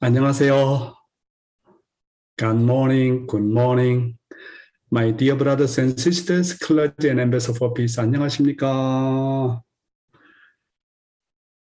안녕하세요. 0.00 0.95
Good 2.37 2.57
morning, 2.57 3.27
good 3.27 3.43
morning. 3.43 4.17
My 4.89 5.11
dear 5.11 5.35
brothers 5.35 5.77
and 5.77 5.97
sisters, 5.99 6.57
clergy 6.57 7.09
and 7.09 7.19
ambassador 7.19 7.57
for 7.57 7.73
peace, 7.73 7.97
안녕하십니까? 7.97 9.61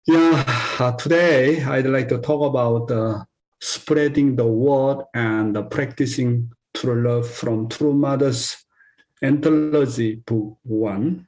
Yeah, 0.06 0.44
uh, 0.78 0.92
today 0.92 1.64
I'd 1.64 1.86
like 1.86 2.08
to 2.10 2.18
talk 2.18 2.42
about 2.42 2.90
uh, 2.90 3.24
spreading 3.60 4.36
the 4.36 4.46
word 4.46 5.02
and 5.14 5.56
practicing 5.70 6.52
true 6.74 7.02
love 7.02 7.28
from 7.28 7.68
True 7.68 7.94
Mother's 7.94 8.54
Anthology 9.22 10.16
Book 10.16 10.58
1. 10.62 11.26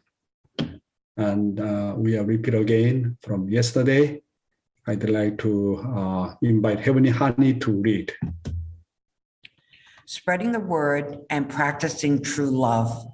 And 1.16 1.58
uh, 1.58 1.94
we 1.96 2.16
are 2.16 2.24
repeat 2.24 2.54
again 2.54 3.16
from 3.22 3.48
yesterday. 3.48 4.22
I'd 4.88 5.10
like 5.10 5.36
to 5.40 5.76
uh, 5.94 6.34
invite 6.40 6.80
Heavenly 6.80 7.10
Honey 7.10 7.52
to 7.58 7.72
read. 7.72 8.10
Spreading 10.06 10.52
the 10.52 10.60
word 10.60 11.18
and 11.28 11.46
practicing 11.46 12.22
true 12.22 12.50
love. 12.50 13.06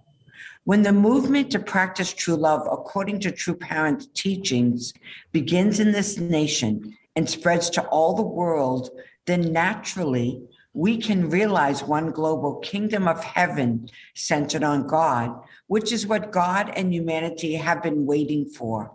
When 0.62 0.82
the 0.82 0.92
movement 0.92 1.50
to 1.50 1.58
practice 1.58 2.14
true 2.14 2.36
love 2.36 2.68
according 2.70 3.18
to 3.20 3.32
true 3.32 3.56
Parents' 3.56 4.06
teachings 4.14 4.94
begins 5.32 5.80
in 5.80 5.90
this 5.90 6.16
nation 6.16 6.96
and 7.16 7.28
spreads 7.28 7.68
to 7.70 7.82
all 7.88 8.14
the 8.14 8.22
world, 8.22 8.90
then 9.26 9.52
naturally 9.52 10.44
we 10.74 10.96
can 10.96 11.28
realize 11.28 11.82
one 11.82 12.12
global 12.12 12.60
kingdom 12.60 13.08
of 13.08 13.24
heaven 13.24 13.88
centered 14.14 14.62
on 14.62 14.86
God, 14.86 15.40
which 15.66 15.90
is 15.90 16.06
what 16.06 16.30
God 16.30 16.70
and 16.76 16.94
humanity 16.94 17.54
have 17.54 17.82
been 17.82 18.06
waiting 18.06 18.44
for. 18.44 18.92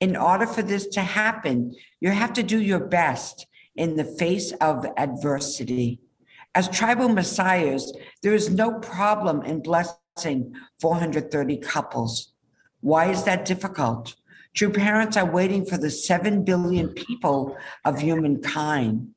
In 0.00 0.16
order 0.16 0.46
for 0.46 0.62
this 0.62 0.86
to 0.88 1.00
happen, 1.00 1.74
you 2.00 2.10
have 2.10 2.32
to 2.34 2.42
do 2.42 2.60
your 2.60 2.80
best 2.80 3.46
in 3.74 3.96
the 3.96 4.04
face 4.04 4.52
of 4.60 4.86
adversity. 4.96 6.00
As 6.54 6.68
tribal 6.68 7.08
messiahs, 7.08 7.92
there 8.22 8.34
is 8.34 8.50
no 8.50 8.78
problem 8.78 9.42
in 9.42 9.60
blessing 9.60 10.54
430 10.80 11.56
couples. 11.58 12.32
Why 12.80 13.10
is 13.10 13.24
that 13.24 13.44
difficult? 13.44 14.14
True 14.54 14.70
parents 14.70 15.16
are 15.16 15.30
waiting 15.30 15.64
for 15.64 15.78
the 15.78 15.90
7 15.90 16.44
billion 16.44 16.88
people 16.90 17.56
of 17.84 18.00
humankind. 18.00 19.10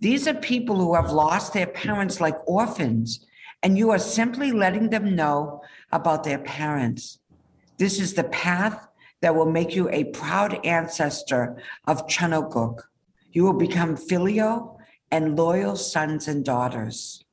These 0.00 0.26
are 0.26 0.34
people 0.34 0.76
who 0.76 0.94
have 0.94 1.12
lost 1.12 1.52
their 1.52 1.66
parents 1.66 2.20
like 2.20 2.36
orphans, 2.48 3.26
and 3.62 3.76
you 3.76 3.90
are 3.90 3.98
simply 3.98 4.50
letting 4.50 4.90
them 4.90 5.14
know 5.14 5.62
about 5.92 6.24
their 6.24 6.38
parents. 6.38 7.18
This 7.78 8.00
is 8.00 8.14
the 8.14 8.24
path 8.24 8.88
that 9.22 9.34
will 9.34 9.50
make 9.50 9.74
you 9.74 9.88
a 9.90 10.04
proud 10.04 10.64
ancestor 10.64 11.56
of 11.86 12.06
Cheon 12.06 12.32
Il 12.32 12.42
Guk. 12.42 12.88
You 13.32 13.44
will 13.44 13.58
become 13.58 13.96
filial 13.96 14.80
and 15.10 15.36
loyal 15.36 15.76
sons 15.76 16.28
and 16.28 16.44
daughters. 16.44 17.24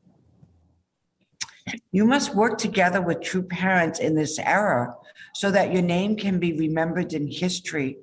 You 1.92 2.06
must 2.06 2.36
work 2.36 2.58
together 2.58 3.02
with 3.02 3.22
true 3.22 3.44
parents 3.44 4.00
in 4.00 4.16
this 4.16 4.40
era 4.40 4.96
so 5.34 5.52
that 5.52 5.74
your 5.74 5.82
name 5.82 6.16
can 6.16 6.40
be 6.40 6.54
remembered 6.54 7.14
in 7.14 7.28
history. 7.28 7.98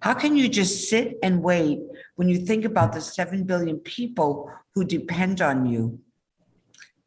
How 0.00 0.14
can 0.14 0.36
you 0.36 0.48
just 0.48 0.88
sit 0.88 1.18
and 1.22 1.42
wait 1.42 1.80
when 2.16 2.28
you 2.28 2.38
think 2.38 2.64
about 2.64 2.92
the 2.92 3.00
7 3.00 3.44
billion 3.44 3.78
people 3.78 4.50
who 4.74 4.84
depend 4.84 5.40
on 5.40 5.66
you? 5.66 6.00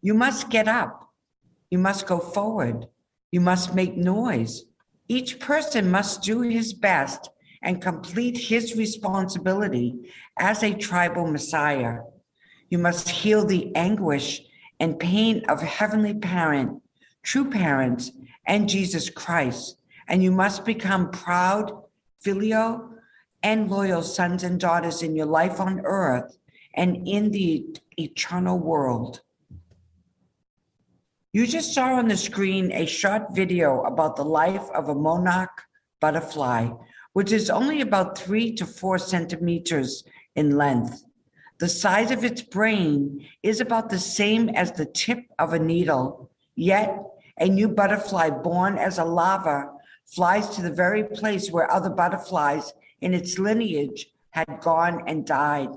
You 0.02 0.14
must 0.14 0.50
get 0.50 0.68
up. 0.68 1.10
You 1.70 1.78
must 1.78 2.08
go 2.08 2.20
forward. 2.20 2.88
You 3.32 3.42
must 3.42 3.76
make 3.76 3.98
noise. 3.98 4.64
Each 5.08 5.40
person 5.40 5.90
must 5.90 6.22
do 6.22 6.42
his 6.42 6.74
best 6.74 7.30
and 7.62 7.82
complete 7.82 8.38
his 8.38 8.76
responsibility 8.76 10.12
as 10.38 10.64
a 10.64 10.74
tribal 10.74 11.28
Messiah. 11.28 12.00
You 12.70 12.78
must 12.78 13.10
heal 13.10 13.46
the 13.46 13.74
anguish 13.76 14.42
and 14.80 15.00
pain 15.00 15.44
of 15.48 15.62
Heavenly 15.62 16.14
Parent, 16.14 16.82
true 17.24 17.50
parents, 17.50 18.12
and 18.46 18.70
Jesus 18.70 19.10
Christ. 19.10 19.78
And 20.08 20.24
you 20.24 20.32
must 20.32 20.66
become 20.66 21.12
proud, 21.12 21.84
filial, 22.20 22.90
and 23.44 23.70
loyal 23.70 24.04
sons 24.04 24.44
and 24.44 24.60
daughters 24.60 25.04
in 25.04 25.16
your 25.16 25.26
life 25.26 25.60
on 25.60 25.82
earth 25.84 26.38
and 26.74 27.08
in 27.08 27.32
the 27.32 27.66
eternal 27.98 28.60
world. 28.60 29.22
You 31.38 31.46
just 31.46 31.72
saw 31.72 31.94
on 31.94 32.08
the 32.08 32.18
screen 32.18 32.72
a 32.72 32.88
short 32.88 33.36
video 33.36 33.84
about 33.84 34.16
the 34.16 34.26
life 34.26 34.68
of 34.74 34.90
a 34.90 34.96
monarch 34.96 35.66
butterfly, 36.02 36.70
which 37.14 37.32
is 37.32 37.52
only 37.52 37.82
about 37.82 38.18
three 38.18 38.56
to 38.56 38.66
four 38.66 38.98
centimeters 38.98 40.04
in 40.36 40.58
length. 40.58 41.04
The 41.60 41.70
size 41.70 42.10
of 42.10 42.24
its 42.24 42.42
brain 42.42 43.24
is 43.44 43.62
about 43.62 43.92
the 43.92 44.00
same 44.00 44.50
as 44.50 44.72
the 44.72 44.88
tip 44.88 45.20
of 45.38 45.54
a 45.54 45.60
needle, 45.60 46.32
yet 46.56 47.04
a 47.38 47.48
new 47.48 47.68
butterfly 47.68 48.32
born 48.32 48.80
as 48.80 48.98
a 48.98 49.06
larva 49.06 49.70
flies 50.08 50.50
to 50.56 50.64
the 50.64 50.74
very 50.74 51.04
place 51.04 51.52
where 51.52 51.70
other 51.70 51.92
butterflies 51.92 52.74
in 53.02 53.14
its 53.14 53.38
lineage 53.38 54.08
had 54.32 54.60
gone 54.62 55.04
and 55.06 55.24
died. 55.28 55.70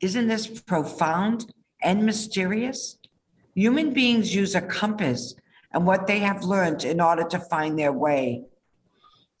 Isn't 0.00 0.26
this 0.26 0.48
profound 0.48 1.54
and 1.84 2.04
mysterious? 2.04 2.97
Human 3.58 3.92
beings 3.92 4.32
use 4.32 4.54
a 4.54 4.60
compass 4.60 5.34
and 5.72 5.84
what 5.84 6.06
they 6.06 6.20
have 6.20 6.44
learned 6.44 6.84
in 6.84 7.00
order 7.00 7.24
to 7.24 7.40
find 7.40 7.76
their 7.76 7.90
way. 7.92 8.44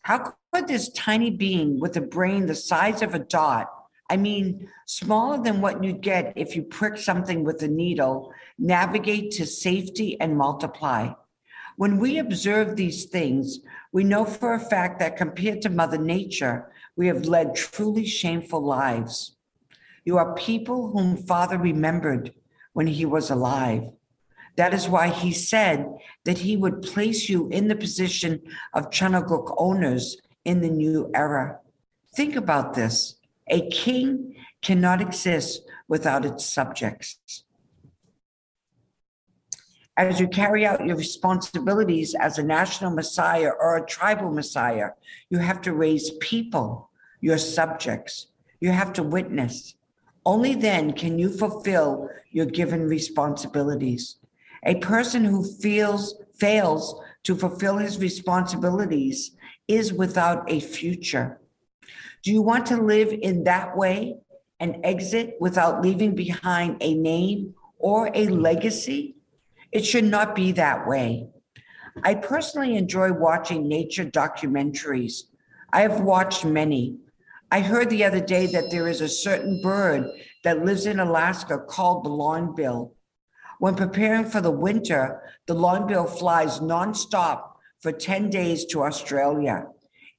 How 0.02 0.34
could 0.52 0.66
this 0.66 0.88
tiny 0.88 1.30
being 1.30 1.78
with 1.78 1.96
a 1.96 2.00
brain 2.00 2.46
the 2.46 2.56
size 2.56 3.00
of 3.00 3.14
a 3.14 3.20
dot, 3.20 3.72
I 4.10 4.16
mean, 4.16 4.68
smaller 4.86 5.40
than 5.40 5.60
what 5.60 5.84
you'd 5.84 6.00
get 6.00 6.32
if 6.34 6.56
you 6.56 6.64
prick 6.64 6.96
something 6.96 7.44
with 7.44 7.62
a 7.62 7.68
needle, 7.68 8.32
navigate 8.58 9.30
to 9.34 9.46
safety 9.46 10.20
and 10.20 10.36
multiply? 10.36 11.12
When 11.76 11.98
we 11.98 12.18
observe 12.18 12.74
these 12.74 13.04
things, 13.04 13.60
we 13.92 14.02
know 14.02 14.24
for 14.24 14.52
a 14.52 14.58
fact 14.58 14.98
that 14.98 15.16
compared 15.16 15.62
to 15.62 15.70
Mother 15.70 15.96
Nature, 15.96 16.72
we 16.96 17.06
have 17.06 17.26
led 17.26 17.54
truly 17.54 18.04
shameful 18.04 18.64
lives. 18.64 19.36
You 20.04 20.18
are 20.18 20.34
people 20.34 20.90
whom 20.90 21.16
Father 21.16 21.56
remembered 21.56 22.34
when 22.72 22.88
he 22.88 23.06
was 23.06 23.30
alive. 23.30 23.92
That 24.58 24.74
is 24.74 24.88
why 24.88 25.10
he 25.10 25.30
said 25.30 25.86
that 26.24 26.38
he 26.38 26.56
would 26.56 26.82
place 26.82 27.28
you 27.28 27.48
in 27.50 27.68
the 27.68 27.76
position 27.76 28.42
of 28.74 28.90
Cheon 28.90 29.14
Il 29.14 29.22
Guk 29.22 29.54
owners 29.56 30.16
in 30.44 30.60
the 30.60 30.68
new 30.68 31.12
era. 31.14 31.60
Think 32.16 32.34
about 32.34 32.74
this. 32.74 33.18
A 33.46 33.70
king 33.70 34.34
cannot 34.60 35.00
exist 35.00 35.62
without 35.86 36.24
its 36.24 36.44
subjects. 36.44 37.44
As 39.96 40.18
you 40.18 40.26
carry 40.26 40.66
out 40.66 40.84
your 40.84 40.96
responsibilities 40.96 42.16
as 42.18 42.36
a 42.36 42.42
national 42.42 42.90
messiah 42.90 43.52
or 43.60 43.76
a 43.76 43.86
tribal 43.86 44.32
messiah, 44.32 44.90
you 45.30 45.38
have 45.38 45.60
to 45.62 45.72
raise 45.72 46.10
people, 46.18 46.90
your 47.20 47.38
subjects. 47.38 48.26
You 48.58 48.72
have 48.72 48.92
to 48.94 49.04
witness. 49.04 49.76
Only 50.26 50.56
then 50.56 50.94
can 50.94 51.16
you 51.16 51.30
fulfill 51.30 52.08
your 52.32 52.46
given 52.46 52.88
responsibilities. 52.88 54.16
A 54.64 54.76
person 54.76 55.24
who 55.24 55.44
feels 55.44 56.14
fails 56.38 57.00
to 57.24 57.34
fulfill 57.34 57.78
his 57.78 57.98
responsibilities 57.98 59.32
is 59.66 59.92
without 59.92 60.50
a 60.50 60.60
future. 60.60 61.40
Do 62.22 62.32
you 62.32 62.42
want 62.42 62.66
to 62.66 62.76
live 62.76 63.12
in 63.12 63.44
that 63.44 63.76
way 63.76 64.16
and 64.60 64.80
exit 64.84 65.36
without 65.40 65.82
leaving 65.82 66.14
behind 66.14 66.78
a 66.80 66.94
name 66.94 67.54
or 67.78 68.10
a 68.14 68.26
legacy? 68.28 69.16
It 69.72 69.84
should 69.84 70.04
not 70.04 70.34
be 70.34 70.52
that 70.52 70.86
way. 70.86 71.28
I 72.02 72.14
personally 72.14 72.76
enjoy 72.76 73.12
watching 73.12 73.68
nature 73.68 74.04
documentaries. 74.04 75.24
I 75.72 75.82
have 75.82 76.00
watched 76.00 76.44
many. 76.44 76.96
I 77.50 77.60
heard 77.60 77.90
the 77.90 78.04
other 78.04 78.20
day 78.20 78.46
that 78.46 78.70
there 78.70 78.88
is 78.88 79.00
a 79.00 79.08
certain 79.08 79.60
bird 79.62 80.06
that 80.44 80.64
lives 80.64 80.86
in 80.86 81.00
Alaska 81.00 81.58
called 81.58 82.04
the 82.04 82.10
longbill. 82.10 82.92
When 83.58 83.74
preparing 83.74 84.24
for 84.24 84.40
the 84.40 84.50
winter, 84.50 85.20
the 85.46 85.54
longbill 85.54 86.18
flies 86.18 86.60
nonstop 86.60 87.54
for 87.80 87.90
10 87.92 88.30
days 88.30 88.64
to 88.66 88.82
Australia. 88.82 89.66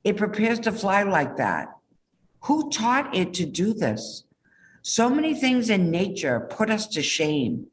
It 0.03 0.17
prepares 0.17 0.59
to 0.61 0.71
fly 0.71 1.03
like 1.03 1.37
that. 1.37 1.69
Who 2.43 2.69
taught 2.69 3.15
it 3.15 3.33
to 3.35 3.45
do 3.45 3.73
this? 3.73 4.23
So 4.81 5.09
many 5.09 5.33
things 5.33 5.69
in 5.69 5.91
nature 5.91 6.47
put 6.49 6.69
us 6.69 6.87
to 6.87 7.01
shame. 7.01 7.67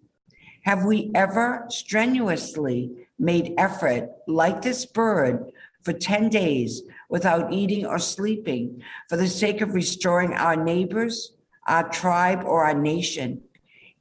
Have 0.63 0.85
we 0.85 1.11
ever 1.15 1.67
strenuously 1.69 3.09
made 3.19 3.55
effort 3.57 4.11
like 4.27 4.63
this 4.63 4.85
bird 4.85 5.53
for 5.83 5.93
10 5.93 6.29
days 6.29 6.83
without 7.09 7.53
eating 7.53 7.87
or 7.87 7.99
sleeping 7.99 8.83
for 9.09 9.17
the 9.17 9.29
sake 9.29 9.61
of 9.61 9.75
restoring 9.75 10.33
our 10.33 10.57
neighbors, 10.57 11.33
our 11.69 11.89
tribe, 11.89 12.43
or 12.45 12.65
our 12.65 12.75
nation? 12.75 13.43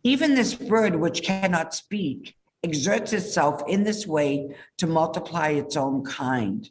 Even 0.05 0.35
this 0.35 0.53
bird, 0.53 0.95
which 0.97 1.23
cannot 1.23 1.73
speak, 1.73 2.35
exerts 2.63 3.11
itself 3.11 3.63
in 3.67 3.83
this 3.83 4.05
way 4.05 4.55
to 4.77 4.85
multiply 4.85 5.49
its 5.49 5.75
own 5.75 6.05
kind. 6.05 6.69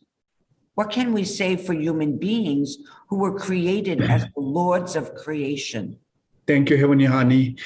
What 0.76 0.92
can 0.92 1.12
we 1.12 1.24
say 1.24 1.56
for 1.56 1.74
human 1.74 2.16
beings 2.16 2.78
who 3.08 3.16
were 3.18 3.36
created 3.36 4.02
as 4.02 4.22
the 4.22 4.40
lords 4.40 4.94
of 4.94 5.16
creation? 5.16 5.98
Thank 6.46 6.70
you, 6.70 6.76
Heavenly 6.76 7.06
Honey. 7.06 7.56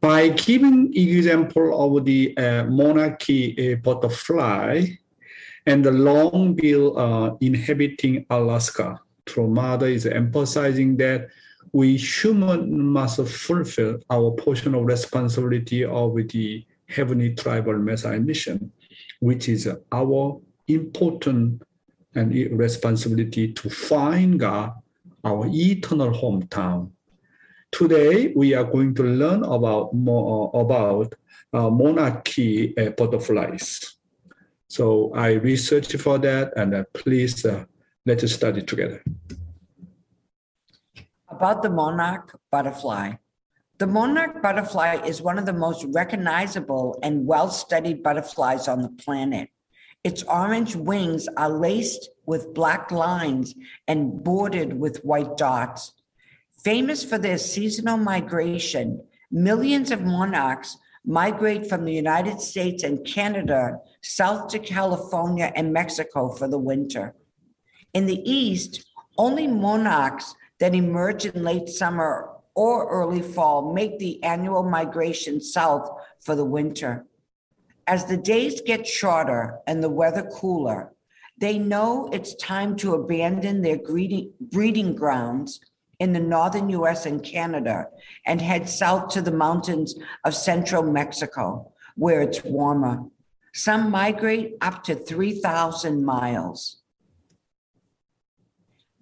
By 0.00 0.30
giving 0.30 0.96
example 0.96 1.68
of 1.76 2.06
the 2.06 2.34
uh, 2.38 2.64
monarchy 2.64 3.42
uh, 3.74 3.76
butterfly 3.76 4.86
and 5.66 5.84
the 5.84 5.90
longbill 5.90 6.86
uh, 6.96 7.36
inhabiting 7.42 8.24
Alaska, 8.30 8.98
Mother 9.36 9.88
is 9.88 10.06
emphasizing 10.06 10.96
that 10.96 11.28
we 11.72 11.96
human 11.96 12.92
must 12.92 13.20
fulfill 13.26 14.00
our 14.10 14.30
portion 14.32 14.74
of 14.74 14.84
responsibility 14.84 15.84
of 15.84 16.14
the 16.28 16.64
heavenly 16.88 17.34
tribal 17.34 17.78
Messiah 17.78 18.20
mission, 18.20 18.72
which 19.20 19.48
is 19.48 19.68
our 19.92 20.40
important 20.66 21.62
and 22.14 22.32
responsibility 22.58 23.52
to 23.52 23.70
find 23.70 24.40
God, 24.40 24.72
our 25.24 25.46
eternal 25.48 26.10
hometown. 26.10 26.90
Today, 27.70 28.32
we 28.34 28.54
are 28.54 28.64
going 28.64 28.94
to 28.94 29.02
learn 29.02 29.44
about 29.44 29.92
more 29.92 30.50
about 30.54 31.14
uh, 31.52 31.68
monarchy 31.68 32.76
uh, 32.78 32.90
butterflies. 32.90 33.96
So 34.68 35.12
I 35.14 35.32
researched 35.32 35.98
for 35.98 36.18
that, 36.18 36.56
and 36.56 36.74
uh, 36.74 36.84
please 36.94 37.44
uh, 37.44 37.64
let's 38.06 38.30
study 38.32 38.62
together. 38.62 39.02
About 41.38 41.62
the 41.62 41.70
monarch 41.70 42.36
butterfly. 42.50 43.12
The 43.78 43.86
monarch 43.86 44.42
butterfly 44.42 45.02
is 45.06 45.22
one 45.22 45.38
of 45.38 45.46
the 45.46 45.52
most 45.52 45.86
recognizable 45.90 46.98
and 47.00 47.28
well 47.28 47.48
studied 47.48 48.02
butterflies 48.02 48.66
on 48.66 48.82
the 48.82 48.88
planet. 48.88 49.48
Its 50.02 50.24
orange 50.24 50.74
wings 50.74 51.28
are 51.36 51.48
laced 51.48 52.10
with 52.26 52.54
black 52.54 52.90
lines 52.90 53.54
and 53.86 54.24
bordered 54.24 54.72
with 54.72 55.04
white 55.04 55.36
dots. 55.36 55.92
Famous 56.64 57.04
for 57.04 57.18
their 57.18 57.38
seasonal 57.38 57.98
migration, 57.98 59.00
millions 59.30 59.92
of 59.92 60.02
monarchs 60.02 60.76
migrate 61.04 61.68
from 61.68 61.84
the 61.84 61.94
United 61.94 62.40
States 62.40 62.82
and 62.82 63.06
Canada 63.06 63.78
south 64.02 64.48
to 64.48 64.58
California 64.58 65.52
and 65.54 65.72
Mexico 65.72 66.30
for 66.30 66.48
the 66.48 66.58
winter. 66.58 67.14
In 67.94 68.06
the 68.06 68.28
East, 68.28 68.84
only 69.16 69.46
monarchs 69.46 70.34
that 70.60 70.74
emerge 70.74 71.24
in 71.26 71.42
late 71.42 71.68
summer 71.68 72.30
or 72.54 72.88
early 72.88 73.22
fall 73.22 73.72
make 73.72 73.98
the 73.98 74.22
annual 74.24 74.62
migration 74.62 75.40
south 75.40 75.88
for 76.20 76.34
the 76.34 76.44
winter. 76.44 77.06
As 77.86 78.04
the 78.06 78.16
days 78.16 78.60
get 78.60 78.86
shorter 78.86 79.58
and 79.66 79.82
the 79.82 79.88
weather 79.88 80.28
cooler, 80.34 80.92
they 81.38 81.58
know 81.58 82.08
it's 82.12 82.34
time 82.34 82.76
to 82.76 82.94
abandon 82.94 83.62
their 83.62 83.78
breeding 83.78 84.94
grounds 84.96 85.60
in 86.00 86.12
the 86.12 86.20
northern 86.20 86.68
US 86.70 87.06
and 87.06 87.22
Canada 87.22 87.86
and 88.26 88.40
head 88.40 88.68
south 88.68 89.08
to 89.10 89.22
the 89.22 89.30
mountains 89.30 89.94
of 90.24 90.34
central 90.34 90.82
Mexico, 90.82 91.72
where 91.94 92.22
it's 92.22 92.44
warmer. 92.44 93.04
Some 93.54 93.90
migrate 93.90 94.56
up 94.60 94.84
to 94.84 94.94
3,000 94.94 96.04
miles. 96.04 96.77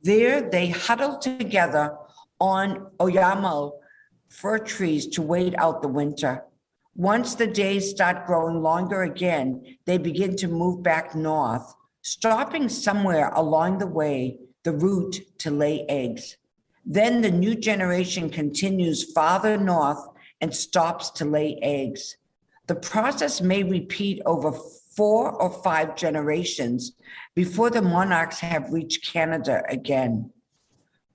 There, 0.07 0.41
they 0.41 0.69
huddle 0.69 1.19
together 1.19 1.97
on 2.39 2.93
Oyamel 3.01 3.73
fir 4.29 4.61
trees 4.61 5.09
to 5.09 5.21
wait 5.21 5.53
out 5.59 5.83
the 5.83 5.89
winter. 5.89 6.45
Once 6.95 7.35
the 7.35 7.49
days 7.49 7.91
start 7.91 8.25
growing 8.25 8.63
longer 8.63 9.03
again, 9.03 9.77
they 9.85 9.99
begin 9.99 10.37
to 10.37 10.47
move 10.47 10.81
back 10.81 11.17
north, 11.17 11.75
stopping 12.03 12.69
somewhere 12.69 13.31
along 13.35 13.79
the 13.79 13.87
way, 13.89 14.39
the 14.63 14.71
route 14.71 15.17
to 15.39 15.51
lay 15.51 15.85
eggs. 15.89 16.37
Then 16.85 17.21
the 17.21 17.33
new 17.33 17.57
generation 17.57 18.31
continues 18.31 19.13
farther 19.13 19.57
north 19.57 20.07
and 20.41 20.55
stops 20.55 21.11
to 21.19 21.25
lay 21.25 21.59
eggs. 21.63 22.17
The 22.69 22.77
process 22.77 23.41
may 23.41 23.65
repeat 23.65 24.23
over 24.25 24.53
four 24.97 25.31
or 25.31 25.51
five 25.63 25.95
generations 25.95 26.93
before 27.35 27.71
the 27.71 27.83
monarchs 27.83 28.41
have 28.41 28.73
reached 28.73 29.07
Canada 29.07 29.63
again. 29.69 30.31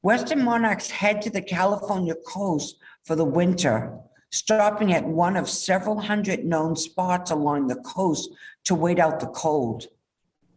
Western 0.04 0.44
monarchs 0.44 0.90
head 0.90 1.22
to 1.22 1.30
the 1.30 1.42
California 1.42 2.16
coast 2.26 2.78
for 3.04 3.16
the 3.16 3.26
winter, 3.26 3.98
stopping 4.32 4.94
at 4.94 5.06
one 5.06 5.36
of 5.36 5.50
several 5.50 6.00
hundred 6.00 6.46
known 6.46 6.76
spots 6.76 7.32
along 7.32 7.68
the 7.68 7.76
coast 7.76 8.30
to 8.64 8.76
wait 8.76 9.00
out 9.00 9.20
the 9.20 9.28
cold. 9.28 9.88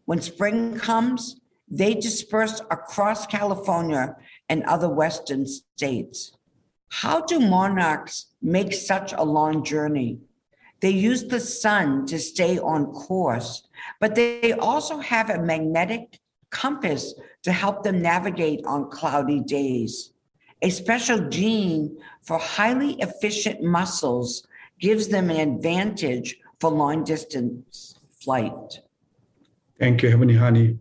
When 0.05 0.21
spring 0.21 0.79
comes, 0.79 1.41
they 1.69 1.95
disperse 1.95 2.61
across 2.71 3.27
California 3.27 4.17
and 4.49 4.63
other 4.65 4.89
Western 4.89 5.47
states. 5.47 6.33
How 6.89 7.23
do 7.23 7.41
monarchs 7.41 8.27
make 8.41 8.73
such 8.73 9.13
a 9.13 9.25
long 9.25 9.65
journey? 9.65 10.21
They 10.85 10.91
use 10.91 11.25
the 11.25 11.41
sun 11.41 12.05
to 12.09 12.19
stay 12.19 12.59
on 12.59 12.93
course, 12.93 13.63
but 14.01 14.15
they 14.15 14.53
also 14.53 14.99
have 14.99 15.31
a 15.31 15.41
magnetic 15.41 16.21
compass 16.51 17.15
to 17.45 17.53
help 17.53 17.85
them 17.85 18.03
navigate 18.03 18.61
on 18.67 18.91
cloudy 18.91 19.41
days. 19.41 20.13
A 20.61 20.69
special 20.69 21.31
gene 21.31 21.97
for 22.21 22.39
highly 22.39 23.01
efficient 23.01 23.63
muscles 23.63 24.47
gives 24.79 25.09
them 25.09 25.31
an 25.31 25.55
advantage 25.55 26.37
for 26.61 26.71
long 26.71 27.03
distance 27.03 27.95
flight. 28.23 28.83
Thank 29.79 30.03
you, 30.03 30.11
Heavenly 30.11 30.37
Honey. 30.37 30.79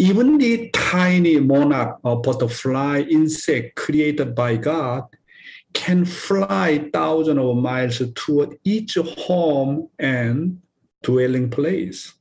Even 0.00 0.38
the 0.38 0.70
tiny 0.70 1.38
monarch 1.38 2.00
or 2.02 2.20
butterfly 2.20 3.04
insect 3.08 3.76
created 3.76 4.34
by 4.34 4.56
God 4.56 5.04
can 5.84 6.06
fly 6.06 6.88
thousands 6.94 7.38
of 7.38 7.56
miles 7.56 8.00
toward 8.14 8.56
each 8.64 8.94
home 8.94 9.86
and 9.98 10.58
dwelling 11.02 11.50
place. 11.50 12.14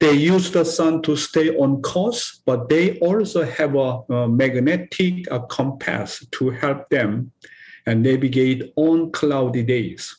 They 0.00 0.14
use 0.14 0.50
the 0.50 0.64
sun 0.64 1.02
to 1.02 1.16
stay 1.16 1.54
on 1.54 1.82
course, 1.82 2.40
but 2.46 2.70
they 2.70 2.98
also 3.00 3.44
have 3.44 3.74
a, 3.74 4.00
a 4.08 4.28
magnetic 4.28 5.30
a 5.30 5.40
compass 5.40 6.26
to 6.32 6.48
help 6.48 6.88
them 6.88 7.30
and 7.84 8.02
navigate 8.02 8.72
on 8.76 9.12
cloudy 9.12 9.62
days. 9.62 10.16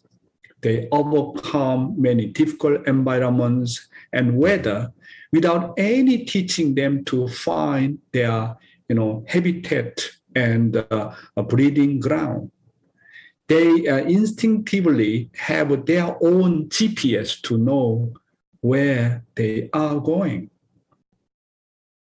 They 0.62 0.88
overcome 0.92 1.96
many 1.98 2.28
difficult 2.28 2.88
environments 2.88 3.90
and 4.14 4.38
weather 4.38 4.94
without 5.34 5.74
any 5.78 6.26
teaching 6.26 6.76
them 6.76 7.04
to 7.06 7.28
find 7.28 7.98
their 8.14 8.56
you 8.90 8.96
know, 8.96 9.26
habitat 9.28 10.08
and 10.36 10.76
uh, 10.78 11.16
a 11.38 11.44
breeding 11.44 12.00
ground. 12.00 12.52
They 13.48 13.88
uh, 13.88 13.98
instinctively 13.98 15.30
have 15.36 15.86
their 15.86 16.18
own 16.22 16.68
GPS 16.70 17.42
to 17.44 17.58
know 17.58 18.14
where 18.62 19.24
they 19.36 19.70
are 19.74 20.00
going. 20.00 20.50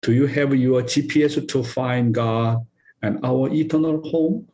Do 0.03 0.13
you 0.13 0.27
have 0.27 0.55
your 0.55 0.83
GPS 0.83 1.47
to 1.49 1.63
find 1.63 2.15
God 2.15 2.67
and 3.03 3.21
our 3.25 3.53
eternal 3.53 4.03
home? 4.09 4.49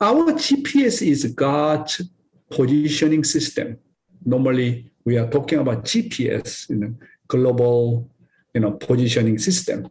Our 0.00 0.32
GPS 0.32 1.06
is 1.06 1.24
God's 1.32 2.02
positioning 2.50 3.24
system. 3.24 3.78
Normally, 4.24 4.90
we 5.04 5.16
are 5.16 5.28
talking 5.30 5.58
about 5.58 5.84
GPS 5.84 6.68
in 6.70 6.82
a 6.82 6.92
global 7.28 8.10
you 8.56 8.60
know, 8.60 8.72
positioning 8.72 9.38
system. 9.38 9.86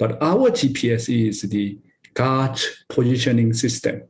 But 0.00 0.16
our 0.22 0.50
GPS 0.50 1.10
is 1.14 1.42
the 1.42 1.78
God's 2.14 2.66
positioning 2.88 3.52
system. 3.52 4.02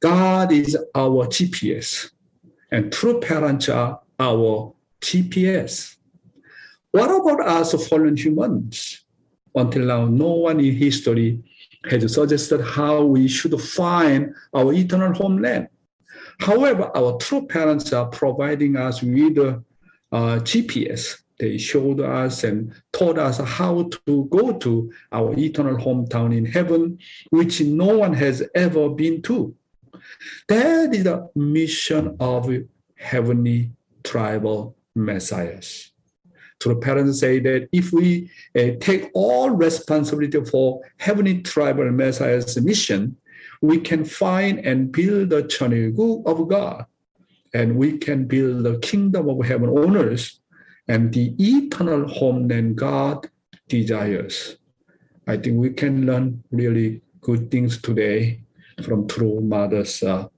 God 0.00 0.52
is 0.52 0.78
our 0.94 1.26
GPS, 1.26 2.10
and 2.70 2.92
true 2.92 3.18
parents 3.18 3.68
are 3.68 4.00
our 4.20 4.72
GPS. 5.00 5.96
What 6.92 7.10
about 7.10 7.40
us 7.48 7.88
fallen 7.88 8.16
humans? 8.16 9.04
Until 9.56 9.86
now, 9.86 10.06
no 10.06 10.32
one 10.46 10.60
in 10.60 10.76
history 10.76 11.42
has 11.90 12.14
suggested 12.14 12.62
how 12.62 13.02
we 13.02 13.26
should 13.26 13.60
find 13.60 14.34
our 14.54 14.72
eternal 14.72 15.14
homeland. 15.14 15.66
However, 16.38 16.96
our 16.96 17.18
true 17.18 17.44
parents 17.44 17.92
are 17.92 18.06
providing 18.06 18.76
us 18.76 19.02
with 19.02 19.36
a 19.38 19.64
uh, 20.12 20.38
GPS. 20.40 21.22
They 21.38 21.58
showed 21.58 22.00
us 22.00 22.44
and 22.44 22.72
taught 22.92 23.18
us 23.18 23.38
how 23.38 23.90
to 24.06 24.24
go 24.30 24.52
to 24.58 24.92
our 25.12 25.34
eternal 25.38 25.76
hometown 25.76 26.34
in 26.34 26.46
heaven, 26.46 26.98
which 27.30 27.60
no 27.60 27.98
one 27.98 28.14
has 28.14 28.42
ever 28.54 28.88
been 28.88 29.20
to. 29.22 29.54
That 30.48 30.94
is 30.94 31.04
the 31.04 31.28
mission 31.34 32.16
of 32.20 32.50
heavenly 32.96 33.72
tribal 34.02 34.76
messiahs. 34.94 35.92
So 36.62 36.70
the 36.70 36.76
parents 36.76 37.20
say 37.20 37.38
that 37.40 37.68
if 37.70 37.92
we 37.92 38.30
uh, 38.58 38.80
take 38.80 39.10
all 39.12 39.50
responsibility 39.50 40.42
for 40.44 40.80
heavenly 40.96 41.42
tribal 41.42 41.90
messiah's 41.90 42.58
mission, 42.62 43.16
we 43.60 43.78
can 43.78 44.04
find 44.06 44.60
and 44.60 44.90
build 44.90 45.30
the 45.30 45.42
Cheon 45.42 45.74
Il 45.74 45.90
Guk 45.92 46.26
of 46.26 46.48
God, 46.48 46.86
and 47.52 47.76
we 47.76 47.98
can 47.98 48.26
build 48.26 48.64
the 48.64 48.78
kingdom 48.78 49.28
of 49.28 49.44
heaven 49.44 49.68
on 49.68 49.96
earth 49.96 50.38
and 50.88 51.12
the 51.12 51.34
eternal 51.38 52.08
home 52.08 52.48
that 52.48 52.76
God 52.76 53.28
desires. 53.68 54.56
I 55.26 55.36
think 55.36 55.58
we 55.58 55.70
can 55.70 56.06
learn 56.06 56.44
really 56.50 57.02
good 57.20 57.50
things 57.50 57.82
today 57.82 58.42
from 58.82 59.08
True 59.08 59.40
Mother's 59.40 60.02
uh, 60.02 60.28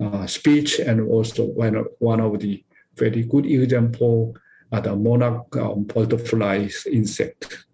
uh, 0.00 0.26
speech, 0.26 0.78
and 0.78 1.00
also 1.08 1.44
one 1.44 1.76
of, 1.76 1.86
one 1.98 2.20
of 2.20 2.38
the 2.38 2.64
very 2.96 3.24
good 3.24 3.44
example 3.44 4.34
are 4.72 4.80
the 4.80 4.96
monarch 4.96 5.54
um, 5.56 5.84
butterflies 5.84 6.86
insect. 6.90 7.66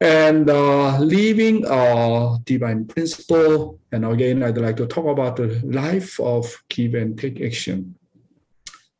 And 0.00 0.48
uh, 0.48 1.00
leaving 1.00 1.64
a 1.66 2.38
divine 2.44 2.86
principle, 2.86 3.80
and 3.90 4.04
again, 4.06 4.44
I'd 4.44 4.56
like 4.56 4.76
to 4.76 4.86
talk 4.86 5.06
about 5.06 5.36
the 5.36 5.60
life 5.64 6.20
of 6.20 6.46
give 6.68 6.94
and 6.94 7.18
take 7.18 7.40
action. 7.40 7.97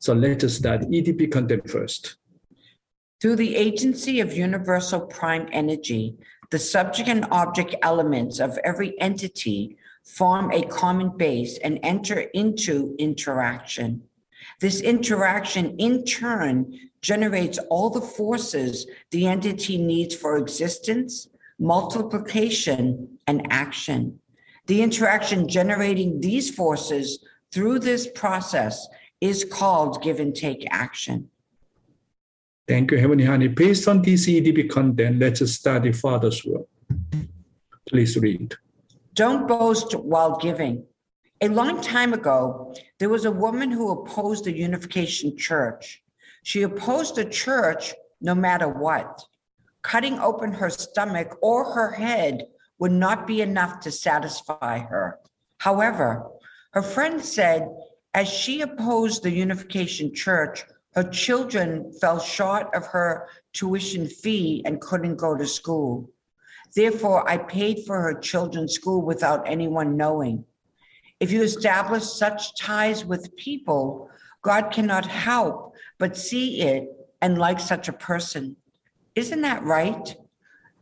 So 0.00 0.12
let's 0.12 0.55
start 0.55 0.83
EDP 0.83 1.33
content 1.33 1.69
first. 1.69 2.17
Through 3.21 3.37
the 3.37 3.57
agency 3.57 4.21
of 4.21 4.33
universal 4.33 5.00
prime 5.00 5.49
energy, 5.50 6.17
the 6.50 6.59
subject 6.59 7.09
and 7.09 7.26
object 7.33 7.75
elements 7.83 8.38
of 8.38 8.59
every 8.64 8.99
entity 9.00 9.76
form 10.05 10.52
a 10.52 10.62
common 10.62 11.17
base 11.17 11.59
and 11.59 11.81
enter 11.83 12.21
into 12.33 12.95
interaction. 12.99 14.02
This 14.61 14.81
interaction, 14.81 15.76
in 15.78 16.05
turn, 16.05 16.78
generates 17.02 17.59
all 17.69 17.90
the 17.90 18.00
forces 18.00 18.87
the 19.11 19.26
entity 19.26 19.78
needs 19.78 20.14
for 20.14 20.38
existence, 20.38 21.28
multiplication, 21.59 23.19
and 23.26 23.47
action. 23.50 24.21
The 24.67 24.81
interaction 24.81 25.49
generating 25.49 26.21
these 26.21 26.55
forces 26.55 27.19
through 27.52 27.81
this 27.81 28.09
process 28.14 28.87
is 29.20 29.44
called 29.44 30.02
give 30.02 30.20
and 30.20 30.34
take 30.34 30.66
action. 30.70 31.30
Thank 32.66 32.90
you, 32.90 32.98
Heavenly 32.98 33.25
Honey. 33.25 33.48
Based 33.48 33.88
on 33.88 34.02
this 34.02 34.26
EDP 34.26 34.68
content, 34.68 35.18
let's 35.18 35.50
study 35.52 35.92
Father's 35.92 36.44
word. 36.44 36.64
Please 37.88 38.16
read. 38.18 38.54
Don't 39.14 39.48
boast 39.48 39.94
while 39.94 40.37
giving. 40.37 40.84
A 41.40 41.48
long 41.48 41.80
time 41.80 42.12
ago, 42.12 42.75
there 42.98 43.08
was 43.08 43.25
a 43.25 43.30
woman 43.30 43.70
who 43.70 43.90
opposed 43.90 44.44
the 44.44 44.52
Unification 44.52 45.37
Church. 45.37 46.02
She 46.42 46.62
opposed 46.62 47.14
the 47.14 47.25
church 47.25 47.94
no 48.20 48.34
matter 48.34 48.68
what. 48.68 49.25
Cutting 49.82 50.18
open 50.18 50.52
her 50.52 50.68
stomach 50.68 51.37
or 51.40 51.72
her 51.72 51.92
head 51.92 52.46
would 52.78 52.92
not 52.92 53.26
be 53.26 53.40
enough 53.40 53.80
to 53.80 53.90
satisfy 53.90 54.78
her. 54.78 55.18
However, 55.58 56.26
her 56.72 56.82
friend 56.82 57.25
said 57.25 57.68
as 58.18 58.28
she 58.28 58.62
opposed 58.62 59.22
the 59.22 59.30
Unification 59.30 60.12
Church, 60.12 60.64
her 60.96 61.04
children 61.04 61.92
fell 62.00 62.18
short 62.18 62.66
of 62.75 62.84
her 62.84 63.28
tuition 63.52 64.08
fee 64.08 64.60
and 64.66 64.80
couldn't 64.80 65.14
go 65.14 65.37
to 65.37 65.46
school. 65.46 66.10
Therefore, 66.75 67.30
I 67.30 67.38
paid 67.38 67.84
for 67.87 68.00
her 68.00 68.18
children's 68.18 68.72
school 68.72 69.02
without 69.02 69.46
anyone 69.46 69.96
knowing. 69.96 70.44
If 71.20 71.30
you 71.30 71.42
establish 71.44 72.02
such 72.02 72.56
ties 72.58 73.04
with 73.04 73.37
people, 73.37 74.10
God 74.42 74.72
cannot 74.72 75.06
help 75.06 75.76
but 75.98 76.16
see 76.16 76.62
it 76.62 76.88
and 77.22 77.38
like 77.38 77.60
such 77.60 77.87
a 77.87 77.92
person. 77.92 78.56
Isn't 79.14 79.42
that 79.42 79.62
right? 79.62 80.16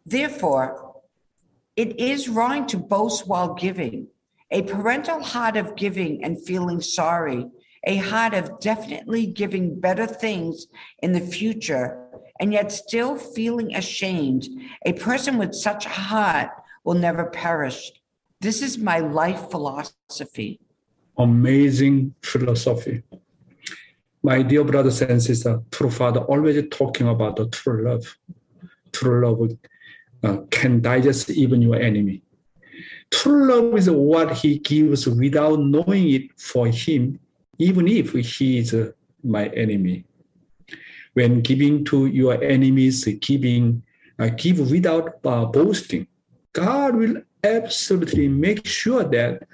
Therefore, 0.06 1.02
it 1.76 2.00
is 2.00 2.30
wrong 2.30 2.66
to 2.68 2.78
boast 2.78 3.28
while 3.28 3.52
giving. 3.52 4.08
A 4.50 4.62
parental 4.62 5.20
heart 5.22 5.56
of 5.56 5.74
giving 5.74 6.22
and 6.22 6.44
feeling 6.46 6.80
sorry, 6.80 7.46
a 7.84 7.96
heart 7.96 8.34
of 8.34 8.60
definitely 8.60 9.26
giving 9.26 9.80
better 9.80 10.06
things 10.06 10.66
in 11.02 11.12
the 11.12 11.20
future, 11.20 12.08
and 12.38 12.52
yet 12.52 12.70
still 12.70 13.16
feeling 13.16 13.74
ashamed. 13.74 14.46
A 14.84 14.92
person 14.92 15.36
with 15.38 15.54
such 15.54 15.86
a 15.86 15.90
heart 15.90 16.50
will 16.84 16.94
never 16.94 17.26
perish. 17.26 17.90
This 18.40 18.62
is 18.62 18.78
my 18.78 18.98
life 18.98 19.50
philosophy. 19.50 20.60
Amazing 21.18 22.14
philosophy. 22.22 23.02
My 24.22 24.42
dear 24.42 24.64
brothers 24.64 25.02
and 25.02 25.22
sisters, 25.22 25.60
true 25.70 25.90
father 25.90 26.20
always 26.20 26.62
talking 26.70 27.08
about 27.08 27.36
the 27.36 27.48
true 27.48 27.88
love. 27.88 28.16
True 28.92 29.26
love 29.26 29.56
uh, 30.22 30.42
can 30.50 30.80
digest 30.80 31.30
even 31.30 31.62
your 31.62 31.76
enemy. 31.76 32.22
True 33.10 33.48
love 33.48 33.78
is 33.78 33.88
what 33.90 34.36
he 34.36 34.58
gives 34.58 35.06
without 35.06 35.60
knowing 35.60 36.10
it 36.10 36.38
for 36.38 36.66
him, 36.66 37.18
even 37.58 37.88
if 37.88 38.12
he 38.12 38.58
is 38.58 38.75
my 39.22 39.46
enemy. 39.48 40.04
When 41.14 41.40
giving 41.40 41.84
to 41.86 42.06
your 42.06 42.42
enemies, 42.42 43.04
giving, 43.20 43.82
uh, 44.18 44.28
give 44.36 44.70
without 44.70 45.18
uh, 45.25 45.46
boasting. 45.46 46.06
God 46.52 46.96
will 46.96 47.22
absolutely 47.44 48.28
make 48.28 48.66
sure 48.66 49.04
that 49.04 49.46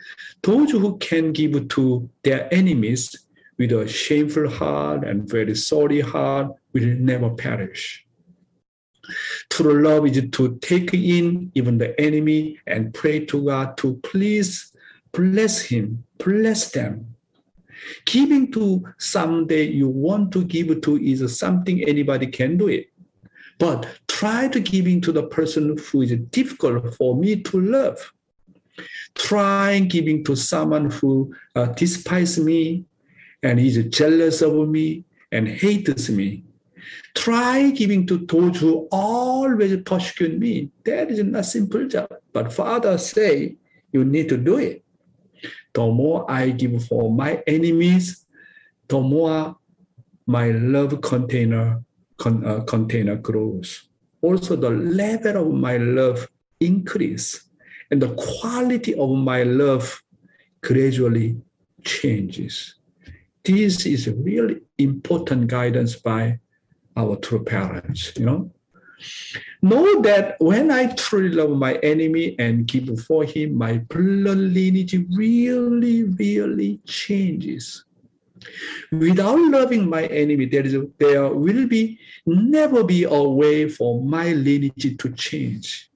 those 0.42 0.71
who 0.71 0.97
can 0.99 1.32
give 1.32 1.68
to 1.68 2.09
their 2.23 2.52
enemies 2.52 3.26
with 3.59 3.73
a 3.73 3.87
shameful 3.87 4.49
heart 4.49 5.04
and 5.04 5.28
very 5.28 5.54
sorry 5.54 6.00
heart 6.00 6.49
will 6.73 6.87
never 6.87 7.30
perish. 7.30 8.06
True 9.50 9.82
love 9.82 10.06
is 10.06 10.30
to 10.30 10.59
take 10.59 10.94
in 10.94 11.50
even 11.54 11.78
the 11.78 11.99
enemy 12.00 12.59
and 12.66 12.94
pray 12.94 13.25
to 13.26 13.44
God 13.44 13.76
to 13.78 13.94
please 14.02 14.73
bless 15.12 15.61
him, 15.61 16.04
bless 16.18 16.71
them. 16.71 17.14
Giving 18.04 18.52
to 18.52 18.85
someday 18.99 19.64
you 19.64 19.88
want 19.88 20.32
to 20.32 20.44
give 20.44 20.80
to 20.82 20.97
is 20.99 21.38
something 21.38 21.82
anybody 21.82 22.26
can 22.28 22.56
do 22.56 22.68
it. 22.68 22.88
But 23.59 23.87
try 24.09 24.49
to 24.49 24.61
giving 24.61 25.00
to 25.02 25.12
the 25.12 25.25
person 25.25 25.76
who 25.76 26.02
is 26.02 26.12
difficult 26.30 26.94
for 26.94 27.16
me 27.16 27.42
to 27.42 27.61
love. 27.61 28.12
Try 29.14 29.80
giving 29.80 30.25
to 30.25 30.37
someone 30.37 30.90
who 30.90 31.35
uh, 31.54 31.66
despises 31.66 32.42
me 32.42 32.85
and 33.42 33.61
is 33.61 33.85
jealous 33.87 34.42
of 34.42 34.68
me 34.68 35.04
and 35.30 35.47
hates 35.47 36.09
me. 36.09 36.44
Try 37.14 37.70
giving 37.70 38.06
to 38.06 38.18
those 38.18 38.60
who 38.60 38.88
always 38.90 39.76
persecute 39.82 40.38
me. 40.38 40.70
That 40.84 41.10
is 41.10 41.22
not 41.22 41.46
simple 41.46 41.86
job. 41.86 42.08
But 42.32 42.52
Father 42.52 42.98
say 42.98 43.56
you 43.92 44.04
need 44.04 44.28
to 44.30 44.36
do 44.36 44.58
it. 44.58 44.84
The 45.74 45.86
more 45.86 46.30
I 46.30 46.50
give 46.50 46.84
for 46.86 47.12
my 47.12 47.42
enemies, 47.46 48.26
the 48.88 49.00
more 49.00 49.56
my 50.26 50.50
love 50.50 51.00
container 51.00 51.82
con, 52.18 52.44
uh, 52.44 52.60
container 52.60 53.16
grows. 53.16 53.88
Also, 54.20 54.54
the 54.54 54.70
level 54.70 55.48
of 55.48 55.54
my 55.54 55.76
love 55.78 56.28
increase, 56.60 57.48
and 57.90 58.00
the 58.00 58.14
quality 58.14 58.94
of 58.94 59.10
my 59.10 59.42
love 59.42 60.02
gradually 60.62 61.36
changes. 61.84 62.76
This 63.44 63.86
is 63.86 64.06
really 64.08 64.60
important 64.78 65.48
guidance 65.48 65.96
by 65.96 66.38
our 66.96 67.16
true 67.16 67.44
parents. 67.44 68.12
You 68.16 68.26
know, 68.26 68.50
know 69.62 70.00
that 70.02 70.37
when 70.40 70.70
I 70.70 70.87
truly 70.94 71.30
love 71.30 71.50
my 71.50 71.75
enemy 71.76 72.37
and 72.38 72.66
give 72.66 73.00
for 73.04 73.25
him, 73.25 73.56
my 73.56 73.78
blood 73.78 74.38
lineage 74.38 74.94
really, 75.14 76.04
really 76.04 76.78
changes. 76.87 77.84
Without 78.90 79.38
loving 79.38 79.88
my 79.88 80.06
enemy, 80.06 80.46
there 80.46 80.66
is 80.66 80.76
there 80.99 81.28
will 81.28 81.66
be 81.68 81.99
never 82.26 82.82
be 82.82 83.04
a 83.04 83.22
way 83.22 83.68
for 83.68 84.02
my 84.02 84.32
lineage 84.32 84.96
to 84.99 85.12
change. 85.12 85.90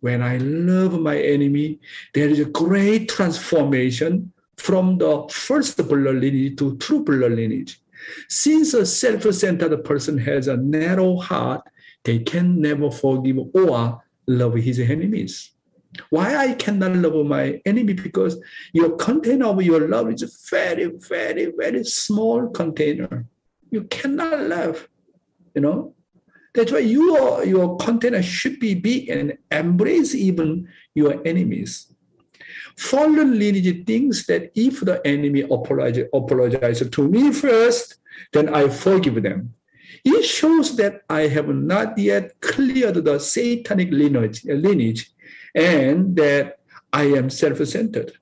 When 0.00 0.22
I 0.22 0.38
love 0.38 0.98
my 1.00 1.18
enemy, 1.18 1.78
there 2.14 2.28
is 2.28 2.40
a 2.40 2.46
great 2.46 3.08
transformation 3.08 4.32
from 4.56 4.98
the 4.98 5.26
first 5.30 5.76
blood 5.88 6.16
lineage 6.16 6.58
to 6.58 6.76
true 6.76 7.02
blood 7.02 7.32
lineage. 7.32 7.80
Since 8.28 8.74
a 8.74 8.86
self-centered 8.86 9.84
person 9.84 10.18
has 10.18 10.48
a 10.48 10.56
narrow 10.56 11.16
heart, 11.16 11.62
they 12.04 12.18
can 12.20 12.60
never 12.60 12.90
forgive 12.90 13.38
or 13.54 14.02
love 14.26 14.54
his 14.54 14.78
enemies. 14.78 15.52
Why 16.10 16.36
I 16.36 16.54
cannot 16.54 16.96
love 16.96 17.26
my 17.26 17.60
enemy? 17.66 17.94
Because 17.94 18.40
your 18.72 18.96
container 18.96 19.46
of 19.46 19.62
your 19.62 19.88
love 19.88 20.12
is 20.12 20.22
a 20.22 20.28
very, 20.50 20.86
very, 20.86 21.52
very 21.56 21.84
small 21.84 22.48
container. 22.48 23.26
You 23.70 23.84
cannot 23.84 24.40
love, 24.46 24.88
you 25.54 25.62
know. 25.62 25.94
That's 26.54 26.72
why 26.72 26.78
your 26.78 27.44
your 27.44 27.76
container 27.76 28.22
should 28.22 28.58
be 28.58 28.74
big 28.74 29.08
and 29.08 29.38
embrace 29.50 30.14
even 30.14 30.68
your 30.94 31.20
enemies. 31.24 31.89
Fallen 32.80 33.38
lineage 33.38 33.84
thinks 33.84 34.24
that 34.24 34.50
if 34.54 34.80
the 34.80 35.06
enemy 35.06 35.42
apologize, 35.42 36.08
apologize 36.14 36.80
to 36.88 37.08
me 37.08 37.30
first, 37.30 37.96
then 38.32 38.48
I 38.54 38.70
forgive 38.70 39.22
them. 39.22 39.52
It 40.02 40.24
shows 40.24 40.76
that 40.76 41.02
I 41.10 41.28
have 41.28 41.48
not 41.48 41.98
yet 41.98 42.40
cleared 42.40 43.04
the 43.04 43.18
satanic 43.18 43.90
lineage, 43.90 44.46
lineage 44.46 45.12
and 45.54 46.16
that 46.16 46.60
I 46.90 47.04
am 47.18 47.28
self 47.28 47.58
centered. 47.68 48.12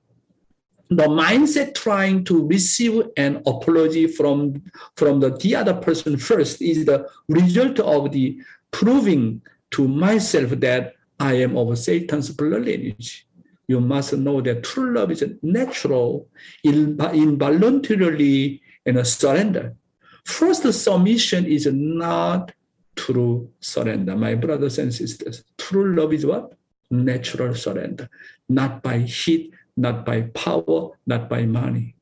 The 0.89 1.07
mindset 1.07 1.73
trying 1.73 2.25
to 2.25 2.45
receive 2.45 3.03
an 3.15 3.41
apology 3.47 4.07
from, 4.07 4.61
from 4.97 5.21
the, 5.21 5.37
the 5.37 5.55
other 5.55 5.75
person 5.75 6.17
first 6.17 6.61
is 6.61 6.83
the 6.83 7.07
result 7.29 7.79
of 7.79 8.11
the 8.11 8.41
proving 8.71 9.41
to 9.71 9.87
myself 9.87 10.49
that 10.59 10.95
I 11.17 11.35
am 11.35 11.55
of 11.55 11.77
Satan's 11.79 12.37
lineage. 12.37 13.25
You 13.69 13.79
must 13.79 14.13
know 14.13 14.41
that 14.41 14.63
true 14.63 14.95
love 14.95 15.11
is 15.11 15.23
natural, 15.43 16.27
involuntarily, 16.63 18.63
and 18.83 18.97
a 18.97 19.05
surrender. 19.05 19.75
First 20.25 20.63
submission 20.73 21.45
is 21.45 21.67
not 21.71 22.51
true 22.95 23.51
surrender. 23.59 24.15
My 24.15 24.33
brothers 24.33 24.79
and 24.79 24.91
sisters, 24.91 25.43
true 25.59 25.95
love 25.95 26.13
is 26.13 26.25
what? 26.25 26.53
Natural 26.89 27.53
surrender, 27.53 28.09
not 28.49 28.81
by 28.81 29.01
heat, 29.01 29.53
not 29.77 30.03
by 30.03 30.23
power, 30.33 30.89
not 31.05 31.29
by 31.29 31.45
money. 31.45 31.93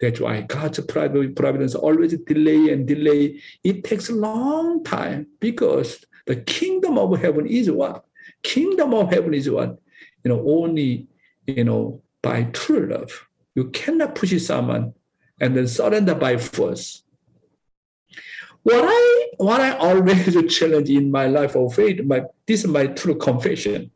That's 0.00 0.18
why 0.18 0.40
God's 0.40 0.80
providence 0.80 1.76
always 1.76 2.18
delay 2.18 2.72
and 2.72 2.84
delay. 2.84 3.40
It 3.62 3.84
takes 3.84 4.10
a 4.10 4.14
long 4.14 4.82
time 4.82 5.28
because 5.38 6.04
the 6.26 6.34
kingdom 6.34 6.98
of 6.98 7.16
heaven 7.20 7.46
is 7.46 7.70
what? 7.70 8.04
Kingdom 8.42 8.92
of 8.92 9.10
heaven 9.10 9.34
is 9.34 9.48
what? 9.48 9.78
You 10.26 10.32
know, 10.32 10.44
only, 10.44 11.06
you 11.46 11.62
know, 11.62 12.02
by 12.20 12.42
true 12.52 12.88
love. 12.88 13.28
You 13.54 13.68
cannot 13.70 14.16
push 14.16 14.36
someone 14.42 14.92
and 15.40 15.56
then 15.56 15.68
surrender 15.68 16.16
by 16.16 16.36
force. 16.36 17.04
What 18.64 18.84
I 18.88 19.28
what 19.36 19.60
I 19.60 19.76
always 19.76 20.34
challenge 20.58 20.90
in 20.90 21.12
my 21.12 21.28
life 21.28 21.54
of 21.54 21.72
faith, 21.72 22.04
my 22.04 22.24
this 22.44 22.64
is 22.64 22.66
my 22.66 22.88
true 22.88 23.14
confession. 23.14 23.92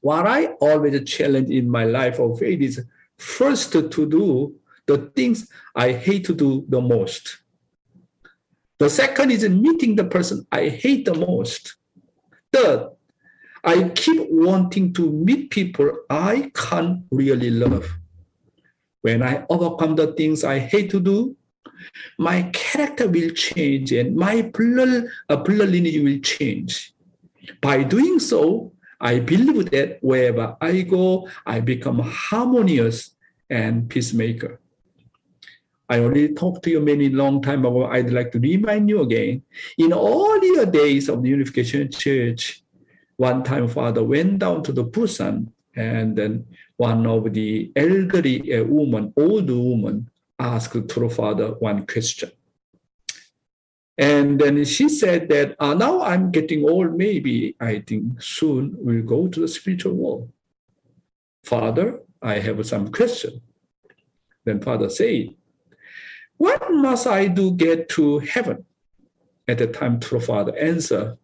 What 0.00 0.26
I 0.26 0.46
always 0.60 1.08
challenge 1.08 1.50
in 1.50 1.70
my 1.70 1.84
life 1.84 2.18
of 2.18 2.40
faith 2.40 2.60
is 2.60 2.84
first 3.16 3.70
to 3.70 3.88
do 3.88 4.56
the 4.86 5.12
things 5.14 5.48
I 5.72 5.92
hate 5.92 6.24
to 6.24 6.34
do 6.34 6.64
the 6.68 6.80
most. 6.80 7.38
The 8.78 8.90
second 8.90 9.30
is 9.30 9.48
meeting 9.48 9.94
the 9.94 10.04
person 10.06 10.48
I 10.50 10.68
hate 10.68 11.04
the 11.04 11.14
most. 11.14 11.76
Third, 12.52 12.88
I 13.68 13.90
keep 13.90 14.30
wanting 14.30 14.94
to 14.94 15.12
meet 15.12 15.50
people 15.50 15.92
I 16.08 16.50
can't 16.54 17.04
really 17.10 17.50
love. 17.50 17.86
When 19.02 19.22
I 19.22 19.44
overcome 19.50 19.94
the 19.94 20.14
things 20.14 20.42
I 20.42 20.58
hate 20.58 20.88
to 20.92 21.00
do, 21.00 21.36
my 22.18 22.44
character 22.54 23.06
will 23.06 23.28
change 23.32 23.92
and 23.92 24.16
my 24.16 24.40
blood, 24.40 25.08
uh, 25.28 25.36
lineage 25.46 26.02
will 26.02 26.18
change. 26.20 26.94
By 27.60 27.82
doing 27.82 28.18
so, 28.18 28.72
I 29.02 29.20
believe 29.20 29.70
that 29.72 29.98
wherever 30.00 30.56
I 30.62 30.80
go, 30.80 31.28
I 31.44 31.60
become 31.60 31.98
harmonious 31.98 33.10
and 33.50 33.86
peacemaker. 33.90 34.60
I 35.90 36.00
already 36.00 36.32
talked 36.32 36.62
to 36.64 36.70
you 36.70 36.80
many 36.80 37.10
long 37.10 37.42
time 37.42 37.66
ago. 37.66 37.84
I'd 37.84 38.10
like 38.10 38.32
to 38.32 38.40
remind 38.40 38.88
you 38.88 39.02
again. 39.02 39.42
In 39.76 39.92
earlier 39.92 40.64
days 40.64 41.10
of 41.10 41.22
the 41.22 41.28
Unification 41.28 41.90
Church, 41.90 42.62
one 43.18 43.42
time 43.42 43.68
Father 43.68 44.02
went 44.02 44.38
down 44.38 44.62
to 44.62 44.72
the 44.72 44.84
Busan, 44.84 45.52
and 45.76 46.16
then 46.16 46.46
one 46.76 47.04
of 47.06 47.32
the 47.34 47.70
elderly 47.76 48.54
uh, 48.54 48.64
woman, 48.64 49.12
old 49.16 49.50
woman, 49.50 50.08
asked 50.38 50.88
to 50.88 51.08
Father 51.10 51.48
one 51.58 51.84
question. 51.86 52.30
And 53.98 54.40
then 54.40 54.64
she 54.64 54.88
said 54.88 55.28
that 55.30 55.56
uh, 55.58 55.74
now 55.74 56.00
I'm 56.00 56.30
getting 56.30 56.68
old, 56.68 56.96
maybe 56.96 57.56
I 57.60 57.80
think 57.80 58.22
soon 58.22 58.76
we'll 58.78 59.02
go 59.02 59.26
to 59.26 59.40
the 59.40 59.48
spiritual 59.48 59.94
world. 59.94 60.30
Father, 61.42 62.00
I 62.22 62.38
have 62.38 62.64
some 62.64 62.92
question. 62.92 63.40
Then 64.44 64.60
Father 64.60 64.88
said, 64.88 65.34
what 66.36 66.70
must 66.70 67.08
I 67.08 67.26
do 67.26 67.50
get 67.50 67.88
to 67.90 68.20
heaven? 68.20 68.64
At 69.48 69.58
the 69.58 69.66
time, 69.66 69.98
true 69.98 70.20
father 70.20 70.56
answer, 70.56 71.18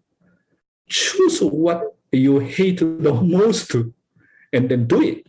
choose 0.88 1.40
what 1.40 1.94
you 2.12 2.38
hate 2.38 2.78
the 2.78 3.12
most 3.22 3.74
and 4.52 4.68
then 4.68 4.86
do 4.86 5.02
it. 5.02 5.26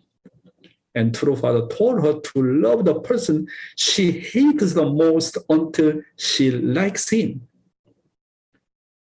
And 0.93 1.13
true 1.13 1.35
father 1.35 1.67
told 1.67 2.01
her 2.03 2.19
to 2.19 2.41
love 2.41 2.85
the 2.85 2.99
person 3.01 3.47
she 3.75 4.11
hates 4.11 4.73
the 4.73 4.85
most 4.85 5.37
until 5.49 6.01
she 6.17 6.51
likes 6.51 7.09
him. 7.09 7.47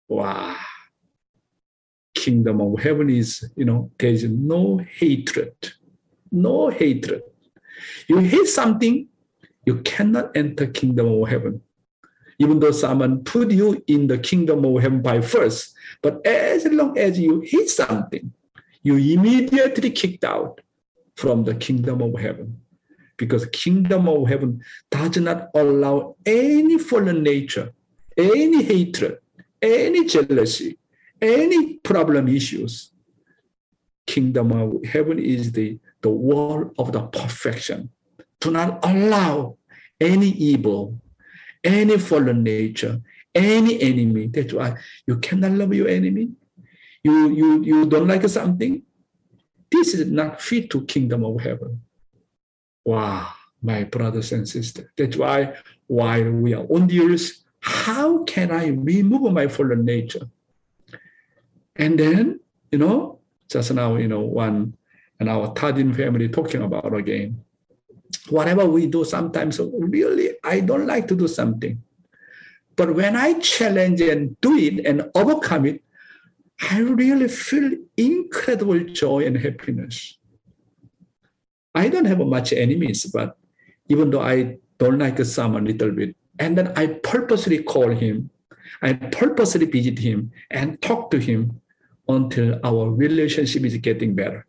Wow. 0.10 0.56
Kingdom 2.14 2.60
of 2.62 2.80
heaven 2.80 3.10
is, 3.10 3.50
you 3.56 3.66
know, 3.66 3.92
there 3.98 4.12
is 4.12 4.24
no 4.24 4.80
hatred. 4.80 5.56
No 6.32 6.70
hatred. 6.70 7.22
You 8.08 8.18
hate 8.18 8.48
something, 8.48 9.08
you 9.66 9.78
cannot 9.82 10.36
enter 10.36 10.68
kingdom 10.68 11.08
of 11.08 11.30
heaven 11.30 11.62
even 12.40 12.60
though 12.60 12.72
someone 12.72 13.24
put 13.24 13.52
you 13.52 13.84
in 13.88 14.08
the 14.08 14.18
kingdom 14.18 14.64
of 14.66 14.82
heaven 14.82 15.02
by 15.02 15.22
force 15.22 15.74
but 16.02 16.26
as 16.26 16.66
long 16.66 16.98
as 16.98 17.20
you 17.20 17.42
hit 17.42 17.70
something 17.70 18.32
you 18.84 18.96
immediately 18.96 19.92
kicked 19.92 20.24
out 20.24 20.62
from 21.18 21.44
the 21.44 21.56
kingdom 21.56 22.02
of 22.02 22.18
heaven. 22.20 22.62
Because 23.18 23.46
kingdom 23.48 24.08
of 24.08 24.30
heaven 24.30 24.64
does 24.92 25.18
not 25.18 25.50
allow 25.56 26.16
any 26.26 26.78
fallen 26.78 27.24
nature 27.24 27.74
any 28.16 28.64
hatred 28.64 29.18
any 29.62 30.06
jealousy 30.06 30.78
any 31.22 31.76
problem 31.90 32.28
issues. 32.28 32.92
Kingdom 34.06 34.52
of 34.52 34.86
heaven 34.86 35.20
is 35.20 35.52
the 35.52 35.80
the 36.02 36.10
world 36.10 36.74
of 36.78 36.92
the 36.92 37.02
perfection. 37.02 37.90
Do 38.40 38.52
not 38.52 38.80
allow 38.84 39.58
any 40.00 40.30
evil, 40.30 41.02
any 41.68 41.98
fallen 41.98 42.44
nature, 42.44 43.02
any 43.36 43.80
enemy. 43.82 44.28
That's 44.28 44.54
why 44.54 44.76
you 45.06 45.18
cannot 45.18 45.52
love 45.52 45.74
your 45.74 45.90
enemy. 45.90 46.30
You, 47.04 47.30
you, 47.30 47.64
you 47.64 47.86
don't 47.86 48.08
like 48.08 48.28
something. 48.30 48.82
This 49.70 49.94
is 49.94 50.10
not 50.10 50.42
fit 50.42 50.70
to 50.72 50.86
kingdom 50.86 51.26
of 51.26 51.42
heaven. 51.42 51.82
Wow, 52.86 53.28
my 53.62 53.84
brothers 53.84 54.32
and 54.32 54.48
sisters. 54.48 54.88
That's 54.96 55.18
why 55.18 55.56
while 55.88 56.32
we 56.32 56.54
are 56.54 56.66
on 56.66 56.88
the 56.88 57.02
earth, 57.02 57.44
how 57.60 58.24
can 58.24 58.52
I 58.52 58.68
remove 58.68 59.34
my 59.34 59.48
fallen 59.48 59.84
nature? 59.84 60.30
And 61.76 62.00
then, 62.00 62.40
you 62.72 62.80
know, 62.80 63.20
just 63.50 63.74
now, 63.74 63.98
you 63.98 64.08
know, 64.08 64.22
one 64.22 64.78
and 65.20 65.30
our 65.30 65.54
Tadin 65.54 65.96
family 65.96 66.30
talking 66.30 66.62
about 66.62 66.94
again 66.94 67.44
whatever 68.30 68.66
we 68.66 68.88
do, 68.88 69.04
sometimes 69.04 69.60
really 69.60 70.32
I 70.44 70.60
don't 70.60 70.88
like 70.88 71.08
to 71.10 71.16
do 71.16 71.28
something. 71.28 71.82
But 72.76 72.94
when 72.96 73.16
I 73.16 73.40
challenge 73.40 74.02
and 74.02 74.40
do 74.42 74.56
it 74.56 74.86
and 74.86 75.10
overcome 75.16 75.66
it, 75.66 75.84
I 76.72 76.80
really 76.80 77.28
feel 77.28 77.72
incredible 77.98 78.80
joy 78.80 79.26
and 79.26 79.38
happiness. 79.38 80.18
I 81.74 81.90
don't 81.90 82.06
have 82.06 82.20
much 82.20 82.54
enemies, 82.54 83.06
but 83.06 83.38
even 83.90 84.10
though 84.10 84.22
I 84.22 84.58
don't 84.78 85.00
like 85.00 85.24
someone 85.26 85.64
a 85.64 85.72
little 85.72 85.92
bit, 85.92 86.16
and 86.40 86.58
then 86.58 86.74
I 86.76 86.88
purposely 86.88 87.64
call 87.64 87.90
him, 87.90 88.30
I 88.82 88.94
purposely 88.94 89.66
visit 89.66 89.98
him 90.00 90.32
and 90.52 90.82
talk 90.82 91.12
to 91.12 91.20
him 91.20 91.62
until 92.08 92.60
our 92.64 92.90
relationship 92.90 93.64
is 93.64 93.78
getting 93.78 94.16
better 94.16 94.46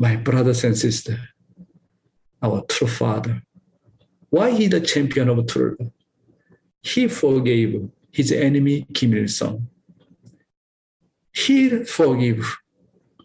my 0.00 0.16
brothers 0.16 0.64
and 0.64 0.76
sisters, 0.76 1.20
our 2.42 2.62
true 2.62 2.88
Father. 2.88 3.42
Why 4.30 4.50
he 4.50 4.66
the 4.66 4.80
champion 4.80 5.28
of 5.28 5.46
truth? 5.46 5.78
He 6.82 7.06
forgave 7.06 7.86
his 8.10 8.32
enemy 8.32 8.86
Kim 8.94 9.12
Il 9.12 9.28
Sung. 9.28 9.68
He 11.34 11.84
forgave 11.84 12.56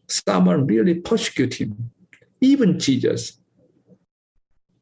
someone 0.05 0.67
really 0.67 0.95
persecute 0.95 1.53
him. 1.53 1.91
Even 2.41 2.77
Jesus, 2.77 3.39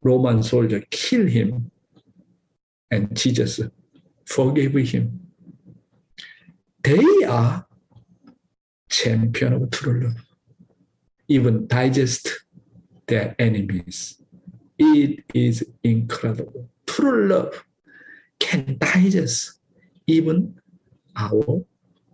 Roman 0.01 0.41
soldier, 0.41 0.81
kill 0.89 1.27
him, 1.27 1.69
and 2.89 3.15
Jesus 3.15 3.61
forgave 4.25 4.73
him. 4.73 5.19
They 6.83 7.23
are 7.27 7.67
champion 8.89 9.53
of 9.53 9.69
true 9.69 10.05
love 10.05 10.32
even 11.33 11.65
digest 11.65 12.45
their 13.07 13.35
enemies. 13.39 14.21
It 14.77 15.23
is 15.33 15.65
incredible. 15.83 16.69
True 16.85 17.27
love 17.27 17.65
can 18.39 18.77
digest 18.77 19.59
even 20.05 20.59
our 21.15 21.65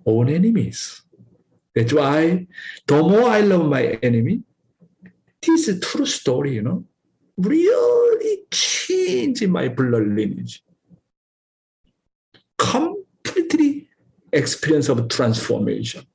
own 0.06 0.30
enemies. 0.30 1.02
That's 1.76 1.94
why 1.94 2.48
the 2.88 3.04
more 3.04 3.30
I 3.30 3.42
love 3.42 3.66
my 3.66 4.00
enemy, 4.02 4.44
this 5.46 5.68
is 5.68 5.82
true 5.82 6.06
story, 6.06 6.56
you 6.56 6.62
know, 6.62 6.86
really 7.38 8.40
changing 8.52 9.52
my 9.52 9.68
blood 9.68 10.08
lineage. 10.08 10.64
Completely 12.58 13.90
experience 14.32 14.88
of 14.88 15.10
transformation. 15.10 16.06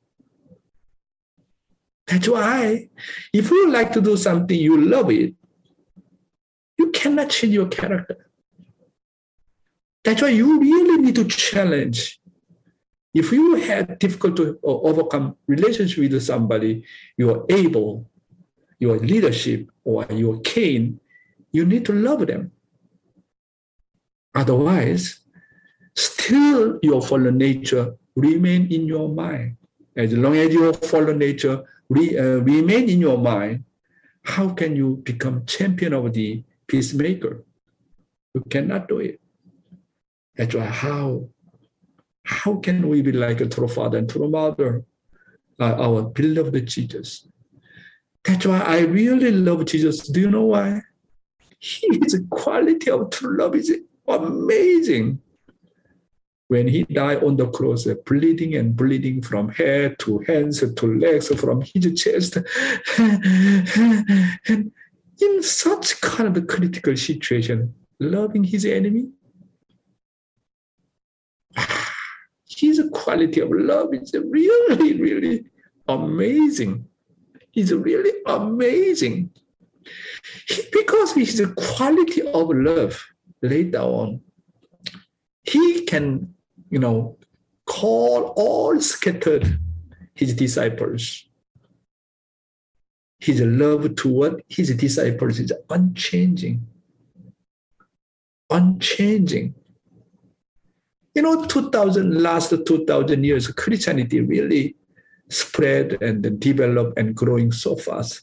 That's 2.06 2.28
why 2.28 2.88
if 3.32 3.50
you 3.50 3.70
like 3.70 3.92
to 3.92 4.00
do 4.00 4.16
something, 4.16 4.58
you 4.58 4.80
love 4.80 5.10
it, 5.10 5.34
you 6.78 6.90
cannot 6.90 7.30
change 7.30 7.54
your 7.54 7.68
character. 7.68 8.30
That's 10.04 10.20
why 10.20 10.28
you 10.28 10.60
really 10.60 10.98
need 10.98 11.14
to 11.14 11.24
challenge 11.24 12.20
If 13.14 13.30
you 13.30 13.54
had 13.54 14.00
difficult 14.00 14.36
to 14.36 14.58
uh, 14.64 14.66
overcome 14.66 15.36
relationship 15.46 15.98
with 15.98 16.20
somebody, 16.22 16.84
you 17.16 17.30
are 17.30 17.46
able, 17.48 18.10
your 18.80 18.98
leadership 18.98 19.70
or 19.84 20.04
your 20.10 20.40
kin, 20.40 20.98
you 21.52 21.64
need 21.64 21.84
to 21.86 21.92
love 21.92 22.26
them. 22.26 22.50
Otherwise, 24.34 25.20
still 25.94 26.80
your 26.82 27.00
fallen 27.00 27.38
nature 27.38 27.94
remain 28.16 28.66
in 28.72 28.84
your 28.86 29.08
mind. 29.08 29.56
As 29.96 30.12
long 30.12 30.34
as 30.36 30.52
your 30.52 30.72
fallen 30.72 31.18
nature 31.18 31.62
uh, 31.90 32.40
remain 32.40 32.88
in 32.88 33.00
your 33.00 33.18
mind, 33.18 33.64
how 34.22 34.48
can 34.50 34.74
you 34.74 34.96
become 35.04 35.44
champion 35.46 35.92
of 35.92 36.12
the 36.12 36.42
peacemaker? 36.66 37.44
You 38.34 38.42
cannot 38.48 38.88
do 38.88 38.98
it. 38.98 39.20
That's 40.36 40.54
why 40.54 40.64
how 40.64 41.28
how 42.24 42.56
can 42.56 42.88
we 42.88 43.02
be 43.02 43.12
like 43.12 43.40
a 43.40 43.46
true 43.46 43.68
father 43.68 43.98
and 43.98 44.08
true 44.08 44.28
mother, 44.28 44.84
uh, 45.60 45.74
our 45.74 46.02
beloved 46.02 46.66
Jesus? 46.66 47.28
That's 48.24 48.46
why 48.46 48.60
I 48.60 48.80
really 48.80 49.30
love 49.30 49.66
Jesus. 49.66 50.08
Do 50.08 50.20
you 50.20 50.30
know 50.30 50.44
why? 50.44 50.80
His 51.60 52.20
quality 52.30 52.90
of 52.90 53.10
true 53.10 53.36
love 53.36 53.54
is 53.54 53.72
amazing. 54.08 55.20
When 56.48 56.68
he 56.68 56.84
died 56.84 57.24
on 57.24 57.36
the 57.36 57.48
cross, 57.48 57.86
bleeding 58.06 58.54
and 58.56 58.76
bleeding 58.76 59.22
from 59.22 59.48
head 59.48 59.98
to 60.00 60.18
hands 60.20 60.60
to 60.60 60.98
legs, 60.98 61.28
from 61.40 61.62
his 61.62 62.00
chest, 62.00 62.36
and 62.98 64.72
in 65.20 65.42
such 65.42 66.00
kind 66.00 66.28
of 66.28 66.36
a 66.36 66.46
critical 66.46 66.96
situation, 66.96 67.74
loving 67.98 68.44
his 68.44 68.66
enemy, 68.66 69.08
his 72.48 72.82
quality 72.92 73.40
of 73.40 73.50
love 73.50 73.94
is 73.94 74.12
really, 74.14 75.00
really 75.00 75.44
amazing. 75.88 76.86
It's 77.54 77.72
really 77.72 78.12
amazing. 78.26 79.30
Because 80.72 81.12
his 81.12 81.46
quality 81.56 82.22
of 82.22 82.50
love 82.50 83.06
later 83.42 83.78
on, 83.78 84.20
he 85.44 85.82
can, 85.84 86.33
you 86.70 86.78
know, 86.78 87.16
call 87.66 88.34
all 88.36 88.80
scattered 88.80 89.58
his 90.14 90.34
disciples. 90.34 91.24
His 93.18 93.40
love 93.40 93.94
toward 93.96 94.42
his 94.48 94.74
disciples 94.76 95.40
is 95.40 95.52
unchanging. 95.70 96.66
Unchanging. 98.50 99.54
You 101.14 101.22
know, 101.22 101.46
2000, 101.46 102.22
last 102.22 102.50
2000 102.50 103.24
years, 103.24 103.46
Christianity 103.48 104.20
really 104.20 104.76
spread 105.28 106.02
and 106.02 106.38
developed 106.40 106.98
and 106.98 107.14
growing 107.14 107.52
so 107.52 107.76
fast. 107.76 108.22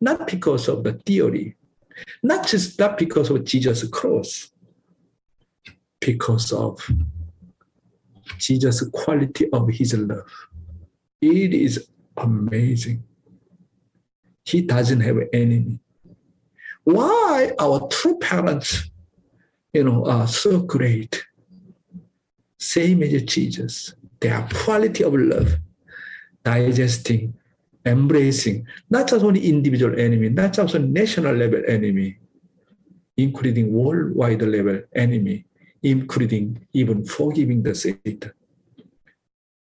Not 0.00 0.26
because 0.26 0.68
of 0.68 0.84
the 0.84 0.92
theory, 0.92 1.56
not 2.22 2.46
just 2.46 2.78
not 2.78 2.98
because 2.98 3.30
of 3.30 3.44
Jesus' 3.44 3.88
cross, 3.88 4.50
because 6.00 6.52
of 6.52 6.88
Jesus' 8.38 8.88
quality 8.92 9.48
of 9.50 9.68
his 9.68 9.94
love. 9.94 10.30
It 11.20 11.54
is 11.54 11.88
amazing. 12.16 13.04
He 14.44 14.62
doesn't 14.62 15.00
have 15.00 15.18
enemy. 15.32 15.78
Why 16.84 17.52
our 17.58 17.86
true 17.88 18.18
parents, 18.18 18.90
you 19.72 19.84
know, 19.84 20.06
are 20.06 20.26
so 20.26 20.60
great? 20.60 21.24
same 22.58 23.02
as 23.02 23.22
Jesus. 23.22 23.94
Their 24.20 24.46
quality 24.52 25.04
of 25.04 25.14
love, 25.14 25.56
digesting, 26.44 27.34
embracing, 27.86 28.66
not 28.90 29.08
just 29.08 29.24
only 29.24 29.48
individual 29.48 29.98
enemy, 29.98 30.28
not 30.28 30.52
just 30.52 30.74
on 30.74 30.92
national 30.92 31.34
level 31.34 31.62
enemy, 31.66 32.18
including 33.16 33.72
worldwide 33.72 34.42
level 34.42 34.82
enemy, 34.94 35.44
including 35.82 36.66
even 36.72 37.04
forgiving 37.04 37.62
the 37.62 37.74
Satan. 37.74 38.32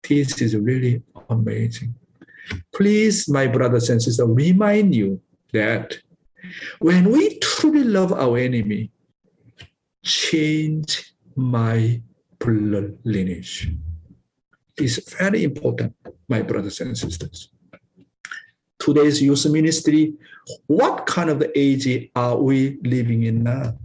This 0.08 0.42
is 0.42 0.56
really 0.56 1.02
amazing. 1.30 1.96
Please, 2.74 3.28
my 3.28 3.48
brothers 3.48 3.90
and 3.90 4.02
sisters, 4.02 4.28
remind 4.28 4.94
you 4.94 5.20
that 5.52 5.98
when 6.80 7.12
we 7.12 7.40
truly 7.40 7.84
love 7.84 8.14
our 8.14 8.38
enemy, 8.38 8.92
change 10.04 11.14
my 11.36 12.02
blood 12.40 12.98
lineage. 13.04 13.72
It's 14.78 15.14
very 15.14 15.44
important, 15.44 15.96
my 16.30 16.42
brothers 16.42 16.82
and 16.82 16.98
sisters. 16.98 17.50
Today's 18.78 19.22
youth 19.22 19.46
ministry, 19.50 20.14
what 20.68 21.08
kind 21.08 21.30
of 21.30 21.44
age 21.56 22.10
are 22.16 22.38
we 22.38 22.78
living 22.84 23.24
in 23.24 23.44
now? 23.44 23.78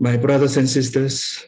My 0.00 0.16
brothers 0.16 0.56
and 0.56 0.68
sisters, 0.68 1.46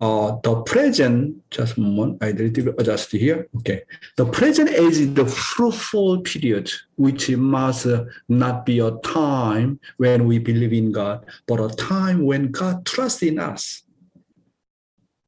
uh, 0.00 0.36
the 0.44 0.62
present, 0.62 1.42
just 1.50 1.76
a 1.76 1.80
moment, 1.80 2.22
I 2.22 2.32
need 2.32 2.54
to 2.54 2.74
adjust 2.78 3.10
here. 3.10 3.48
Okay. 3.56 3.82
The 4.16 4.26
present 4.26 4.68
is 4.70 5.12
the 5.14 5.26
fruitful 5.26 6.20
period, 6.20 6.70
which 6.96 7.30
must 7.30 7.86
not 8.28 8.64
be 8.64 8.78
a 8.78 8.92
time 8.98 9.80
when 9.96 10.26
we 10.26 10.38
believe 10.38 10.72
in 10.72 10.92
God, 10.92 11.26
but 11.46 11.60
a 11.60 11.74
time 11.74 12.24
when 12.24 12.52
God 12.52 12.86
trusts 12.86 13.22
in 13.22 13.38
us. 13.40 13.82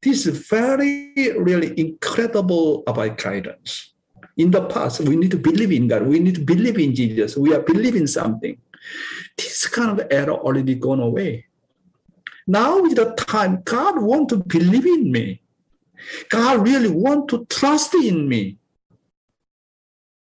This 0.01 0.25
is 0.25 0.47
very, 0.47 1.13
really 1.37 1.77
incredible 1.79 2.83
about 2.87 3.17
guidance. 3.17 3.93
In 4.37 4.49
the 4.49 4.65
past, 4.65 5.01
we 5.01 5.15
need 5.15 5.31
to 5.31 5.37
believe 5.37 5.71
in 5.71 5.87
God. 5.87 6.07
We 6.07 6.19
need 6.19 6.35
to 6.35 6.41
believe 6.41 6.79
in 6.79 6.95
Jesus. 6.95 7.35
We 7.35 7.53
are 7.53 7.61
believing 7.61 8.07
something. 8.07 8.57
This 9.37 9.67
kind 9.67 9.99
of 9.99 10.07
error 10.09 10.33
already 10.33 10.75
gone 10.75 10.99
away 10.99 11.45
now 12.47 12.83
is 12.83 12.95
the 12.95 13.13
time 13.13 13.61
God 13.63 14.01
want 14.01 14.29
to 14.29 14.37
believe 14.37 14.85
in 14.85 15.11
me. 15.11 15.41
God 16.29 16.67
really 16.67 16.89
want 16.89 17.29
to 17.29 17.45
trust 17.45 17.93
in 17.93 18.27
me. 18.27 18.57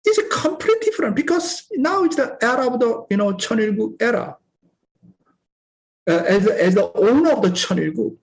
It's 0.05 0.19
completely 0.33 0.85
different 0.85 1.15
because 1.15 1.67
now 1.73 2.05
it's 2.05 2.15
the 2.15 2.37
era 2.41 2.67
of 2.67 2.79
the 2.79 3.05
you 3.09 3.17
know 3.17 3.33
Cheonilgu 3.33 4.01
era. 4.01 4.37
Uh, 6.09 6.23
as, 6.25 6.47
as 6.47 6.75
the 6.75 6.89
owner 6.93 7.31
of 7.33 7.41
the 7.41 7.49
Cheonilgu, 7.49 8.15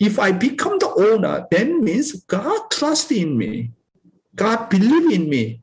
if 0.00 0.18
I 0.18 0.32
become 0.32 0.78
the 0.78 0.88
owner, 0.88 1.46
then 1.50 1.84
means 1.84 2.24
God 2.24 2.70
trust 2.70 3.12
in 3.12 3.36
me. 3.36 3.72
God 4.34 4.70
believe 4.70 5.12
in 5.12 5.28
me. 5.28 5.60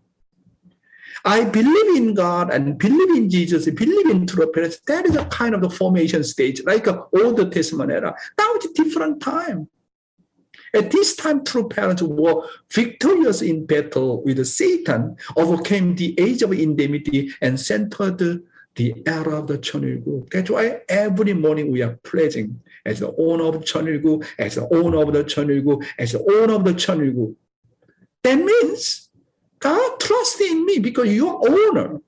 I 1.26 1.46
believe 1.46 1.96
in 1.96 2.14
God 2.14 2.52
and 2.52 2.78
believe 2.78 3.16
in 3.16 3.30
Jesus, 3.30 3.70
believe 3.70 4.10
in 4.10 4.26
true 4.26 4.52
parents. 4.52 4.80
That 4.88 5.06
is 5.06 5.16
a 5.16 5.26
kind 5.26 5.54
of 5.54 5.62
the 5.62 5.70
formation 5.70 6.24
stage, 6.24 6.64
like 6.66 6.88
a 6.88 7.06
Old 7.14 7.52
Testament 7.52 7.92
era. 7.92 8.16
Now 8.38 8.54
it's 8.54 8.66
a 8.66 8.74
different 8.74 9.22
time. 9.22 9.68
At 10.74 10.90
this 10.90 11.16
time, 11.16 11.44
true 11.44 11.68
parents 11.68 12.02
were 12.02 12.48
victorious 12.72 13.42
in 13.42 13.66
battle 13.66 14.24
with 14.24 14.46
Satan, 14.46 15.18
overcame 15.36 15.96
the 15.96 16.18
age 16.18 16.42
of 16.44 16.54
indemnity, 16.54 17.34
and 17.42 17.60
centered 17.60 18.44
the 18.76 19.04
era 19.06 19.40
of 19.40 19.48
the 19.48 19.58
Cheonilgu. 19.58 20.30
That's 20.32 20.50
why 20.50 20.82
every 20.88 21.34
morning 21.34 21.72
we 21.72 21.82
are 21.82 22.00
pledging 22.04 22.62
as 22.86 23.00
the 23.02 23.14
owner 23.18 23.44
of 23.44 23.66
Cheonilgu, 23.66 24.26
as 24.40 24.56
the 24.56 24.74
owner 24.74 25.02
of 25.02 25.12
the 25.12 25.26
Cheonilgu, 25.26 25.86
as 26.00 26.14
the 26.14 26.20
owner 26.20 26.54
of 26.54 26.64
the 26.64 26.74
Cheonilgu. 26.74 27.36
That 28.24 28.36
means 28.36 29.10
God 29.62 30.00
trusts 30.00 30.42
in 30.42 30.66
me 30.66 30.80
because 30.80 31.08
you're 31.14 31.40
owner. 31.50 32.00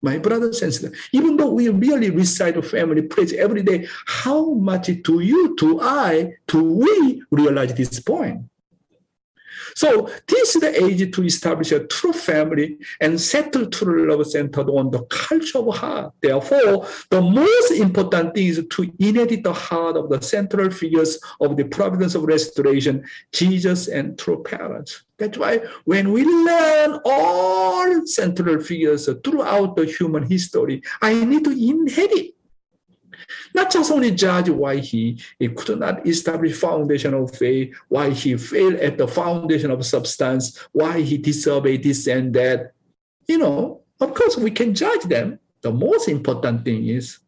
My 0.00 0.18
brothers 0.18 0.62
and 0.62 0.72
sisters, 0.72 0.98
even 1.12 1.36
though 1.36 1.50
we 1.50 1.68
really 1.68 2.10
recite 2.10 2.54
the 2.54 2.62
family 2.62 3.02
praise 3.02 3.32
every 3.34 3.62
day, 3.62 3.86
how 4.06 4.54
much 4.54 4.90
do 5.02 5.20
you, 5.20 5.54
do 5.56 5.80
I, 5.80 6.34
do 6.48 6.62
we 6.62 7.22
realize 7.30 7.74
this 7.74 8.00
point? 8.00 8.42
So 9.74 10.10
this 10.26 10.54
is 10.54 10.60
the 10.60 10.84
age 10.84 11.14
to 11.14 11.24
establish 11.24 11.72
a 11.72 11.86
true 11.86 12.12
family 12.12 12.78
and 13.00 13.20
settle 13.20 13.66
true 13.66 14.10
love 14.10 14.26
centered 14.26 14.68
on 14.68 14.90
the 14.90 15.02
culture 15.04 15.58
of 15.58 15.74
heart. 15.74 16.12
Therefore, 16.20 16.86
the 17.10 17.20
most 17.20 17.72
important 17.72 18.34
thing 18.34 18.48
is 18.48 18.64
to 18.70 18.92
inherit 18.98 19.42
the 19.42 19.52
heart 19.52 19.96
of 19.96 20.08
the 20.10 20.20
central 20.20 20.70
figures 20.70 21.18
of 21.40 21.56
the 21.56 21.64
providence 21.64 22.14
of 22.14 22.24
restoration, 22.24 23.04
Jesus 23.32 23.88
and 23.88 24.18
true 24.18 24.42
parents. 24.42 25.02
That's 25.18 25.38
why 25.38 25.60
when 25.84 26.12
we 26.12 26.24
learn 26.24 27.00
all 27.04 28.06
central 28.06 28.60
figures 28.60 29.08
throughout 29.24 29.76
the 29.76 29.84
human 29.84 30.24
history, 30.24 30.82
I 31.00 31.24
need 31.24 31.44
to 31.44 31.50
inherit 31.50 32.34
not 33.54 33.70
just 33.70 33.90
only 33.90 34.10
judge 34.10 34.48
why 34.48 34.76
he, 34.76 35.20
he 35.38 35.48
could 35.48 35.78
not 35.78 36.06
establish 36.06 36.58
foundation 36.58 37.14
of 37.14 37.34
faith, 37.36 37.74
why 37.88 38.10
he 38.10 38.36
failed 38.36 38.74
at 38.74 38.98
the 38.98 39.08
foundation 39.08 39.70
of 39.70 39.84
substance, 39.84 40.58
why 40.72 41.00
he 41.00 41.18
disobeyed 41.18 41.82
this 41.82 42.06
and 42.06 42.34
that. 42.34 42.72
You 43.28 43.38
know, 43.38 43.82
of 44.00 44.14
course, 44.14 44.36
we 44.36 44.50
can 44.50 44.74
judge 44.74 45.02
them. 45.04 45.38
The 45.60 45.72
most 45.72 46.08
important 46.08 46.64
thing 46.64 46.88
is 46.88 47.18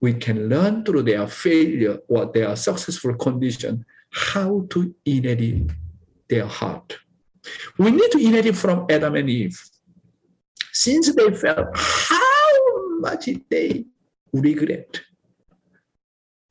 we 0.00 0.14
can 0.14 0.48
learn 0.48 0.84
through 0.84 1.02
their 1.02 1.26
failure 1.26 1.98
or 2.08 2.26
their 2.26 2.56
successful 2.56 3.14
condition 3.14 3.84
how 4.10 4.66
to 4.70 4.94
inherit 5.04 5.70
their 6.28 6.46
heart. 6.46 6.98
We 7.78 7.90
need 7.90 8.10
to 8.12 8.18
inherit 8.18 8.56
from 8.56 8.86
Adam 8.90 9.14
and 9.14 9.28
Eve. 9.28 9.60
Since 10.72 11.14
they 11.14 11.30
felt 11.32 11.68
how 11.74 12.98
much 12.98 13.28
they 13.48 13.84
regret, 14.32 15.00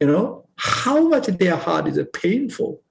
you 0.04 0.12
know, 0.12 0.44
how 0.58 1.08
much 1.08 1.28
their 1.28 1.56
heart 1.56 1.88
is 1.88 1.98
painful. 2.12 2.82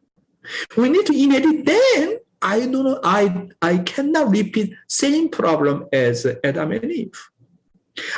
We 0.79 0.89
need 0.89 1.05
to 1.07 1.13
inherit 1.13 1.67
then. 1.67 2.19
I 2.41 2.61
do 2.61 2.83
not, 2.83 3.01
I, 3.05 3.49
I 3.61 3.79
cannot 3.79 4.31
repeat 4.31 4.75
same 4.89 5.29
problem 5.29 5.85
as 5.93 6.27
Adam 6.43 6.73
and 6.73 6.91
Eve. 6.91 7.21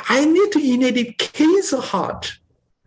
I 0.07 0.23
need 0.23 0.49
to 0.53 0.59
inherit 0.59 1.17
Cain's 1.17 1.71
heart 1.71 2.39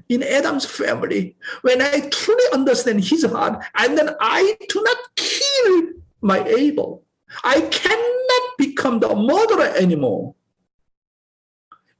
in 0.09 0.23
Adam's 0.23 0.64
family. 0.64 1.37
When 1.61 1.83
I 1.83 2.09
truly 2.09 2.44
understand 2.55 3.05
his 3.05 3.27
heart, 3.27 3.62
and 3.77 3.99
then 3.99 4.16
I 4.18 4.57
do 4.66 4.83
not 4.83 4.97
kill 5.14 5.88
my 6.23 6.42
Abel. 6.49 7.05
I 7.44 7.61
cannot 7.61 8.44
become 8.57 8.99
the 8.99 9.14
murderer 9.14 9.75
anymore. 9.77 10.35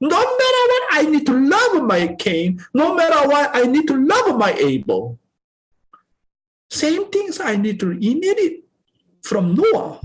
No 0.01 0.09
matter 0.17 0.63
what, 0.71 0.83
I 0.91 1.07
need 1.09 1.25
to 1.25 1.33
love 1.33 1.83
my 1.83 2.07
Cain. 2.19 2.63
No 2.73 2.95
matter 2.95 3.27
what, 3.27 3.51
I 3.53 3.63
need 3.63 3.87
to 3.87 3.97
love 3.97 4.37
my 4.37 4.53
Abel. 4.53 5.19
Same 6.69 7.09
things 7.09 7.39
I 7.39 7.55
need 7.57 7.79
to 7.81 7.91
inherit 7.91 8.63
from 9.23 9.55
Noah. 9.55 9.99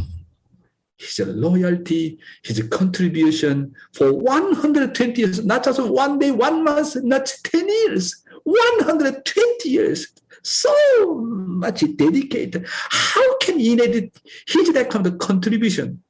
His 0.97 1.19
loyalty, 1.21 2.19
his 2.43 2.63
contribution 2.71 3.75
for 3.93 4.13
120 4.13 5.21
years, 5.21 5.45
not 5.45 5.65
just 5.65 5.81
one 5.81 6.19
day, 6.19 6.31
one 6.31 6.65
month, 6.65 6.97
not 7.03 7.33
10 7.45 7.69
years, 7.69 8.23
120 8.45 9.69
years. 9.69 10.09
So 10.43 10.75
much 11.21 11.85
dedicated. 11.97 12.67
How 12.69 13.39
can 13.39 13.59
he 13.59 13.73
inherit 13.73 14.21
his 14.47 14.73
that 14.73 14.91
kind 14.91 15.07
of 15.07 15.19
contribution? 15.19 16.04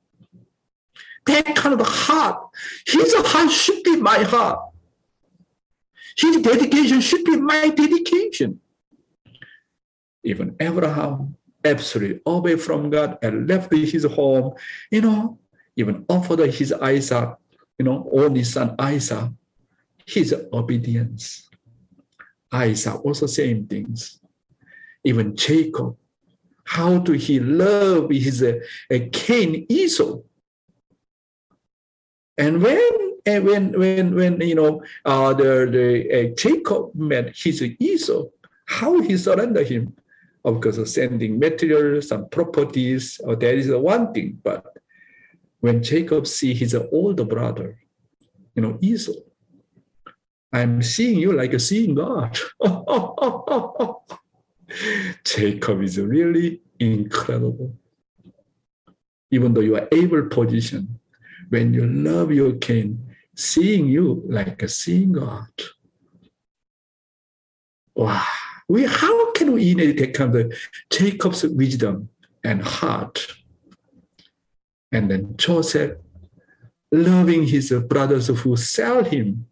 That 1.26 1.56
kind 1.56 1.80
of 1.80 1.86
heart. 1.86 2.38
His 2.86 3.14
heart 3.14 3.50
should 3.50 3.82
be 3.82 3.96
my 3.96 4.18
heart. 4.18 4.60
His 6.16 6.36
dedication 6.42 7.00
should 7.00 7.24
be 7.24 7.36
my 7.36 7.70
dedication. 7.70 8.60
Even 10.22 10.56
Abraham 10.60 11.36
absolutely 11.64 12.20
away 12.26 12.56
from 12.56 12.90
God 12.90 13.18
and 13.22 13.48
left 13.48 13.72
his 13.72 14.04
home, 14.04 14.54
you 14.90 15.00
know, 15.00 15.38
even 15.76 16.04
offered 16.08 16.40
his 16.52 16.72
Isaac, 16.72 17.30
you 17.78 17.84
know, 17.84 18.08
only 18.12 18.44
son 18.44 18.74
Isaac, 18.78 19.30
his 20.06 20.34
obedience. 20.52 21.48
Isaac 22.52 23.04
also 23.04 23.26
same 23.26 23.66
things. 23.66 24.20
Even 25.02 25.34
Jacob, 25.34 25.96
how 26.64 26.98
do 26.98 27.12
he 27.12 27.40
love 27.40 28.10
his 28.10 28.42
uh, 28.42 28.58
Cain 29.12 29.66
Esau? 29.68 30.20
And 32.36 32.62
when 32.62 32.90
and 33.26 33.44
when 33.44 33.78
when 33.78 34.14
when 34.14 34.40
you 34.40 34.54
know 34.54 34.82
uh, 35.04 35.34
the 35.34 35.68
the 35.70 36.30
uh, 36.30 36.34
Jacob 36.34 36.94
met 36.94 37.34
his 37.36 37.62
Esau, 37.62 38.24
how 38.66 39.00
he 39.00 39.16
surrendered 39.16 39.68
him? 39.68 39.94
of 40.44 40.60
course, 40.60 40.92
sending 40.92 41.38
materials 41.38 42.10
and 42.12 42.30
properties, 42.30 43.20
oh, 43.24 43.34
that 43.34 43.54
is 43.54 43.70
one 43.70 44.12
thing. 44.12 44.38
But 44.42 44.76
when 45.60 45.82
Jacob 45.82 46.26
see 46.26 46.52
his 46.52 46.74
older 46.74 47.24
brother, 47.24 47.78
you 48.54 48.62
know, 48.62 48.78
Esau, 48.80 49.12
I'm 50.52 50.82
seeing 50.82 51.18
you 51.18 51.32
like 51.32 51.54
a 51.54 51.58
seeing 51.58 51.94
God. 51.94 52.38
Jacob 55.24 55.82
is 55.82 55.98
really 55.98 56.60
incredible. 56.78 57.74
Even 59.30 59.54
though 59.54 59.62
you 59.62 59.76
are 59.76 59.88
able 59.90 60.28
position, 60.28 61.00
when 61.48 61.74
you 61.74 61.86
love 61.86 62.32
your 62.32 62.54
king, 62.54 63.06
seeing 63.36 63.86
you 63.86 64.22
like 64.26 64.62
a 64.62 64.68
seeing 64.68 65.12
God. 65.12 65.48
Wow 67.94 68.24
we 68.68 68.84
how 68.84 69.32
can 69.32 69.52
we 69.52 69.72
inherit 69.72 70.14
kind 70.14 70.34
of 70.34 70.52
Jacob's 70.90 71.44
wisdom 71.44 72.08
and 72.42 72.62
heart? 72.62 73.26
And 74.92 75.10
then 75.10 75.36
Joseph 75.36 75.98
loving 76.92 77.46
his 77.46 77.72
brothers 77.88 78.28
who 78.28 78.56
sell 78.56 79.02
him, 79.02 79.46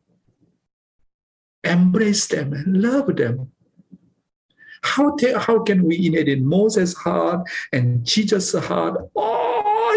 embrace 1.65 2.27
them 2.29 2.53
and 2.53 2.81
love 2.81 3.17
them. 3.17 3.51
How, 4.85 5.17
how 5.37 5.63
can 5.63 5.85
we 5.85 6.07
inherit 6.07 6.41
Moses' 6.41 6.95
heart 6.95 7.49
and 7.73 8.05
Jesus' 8.05 8.55
heart? 8.55 9.11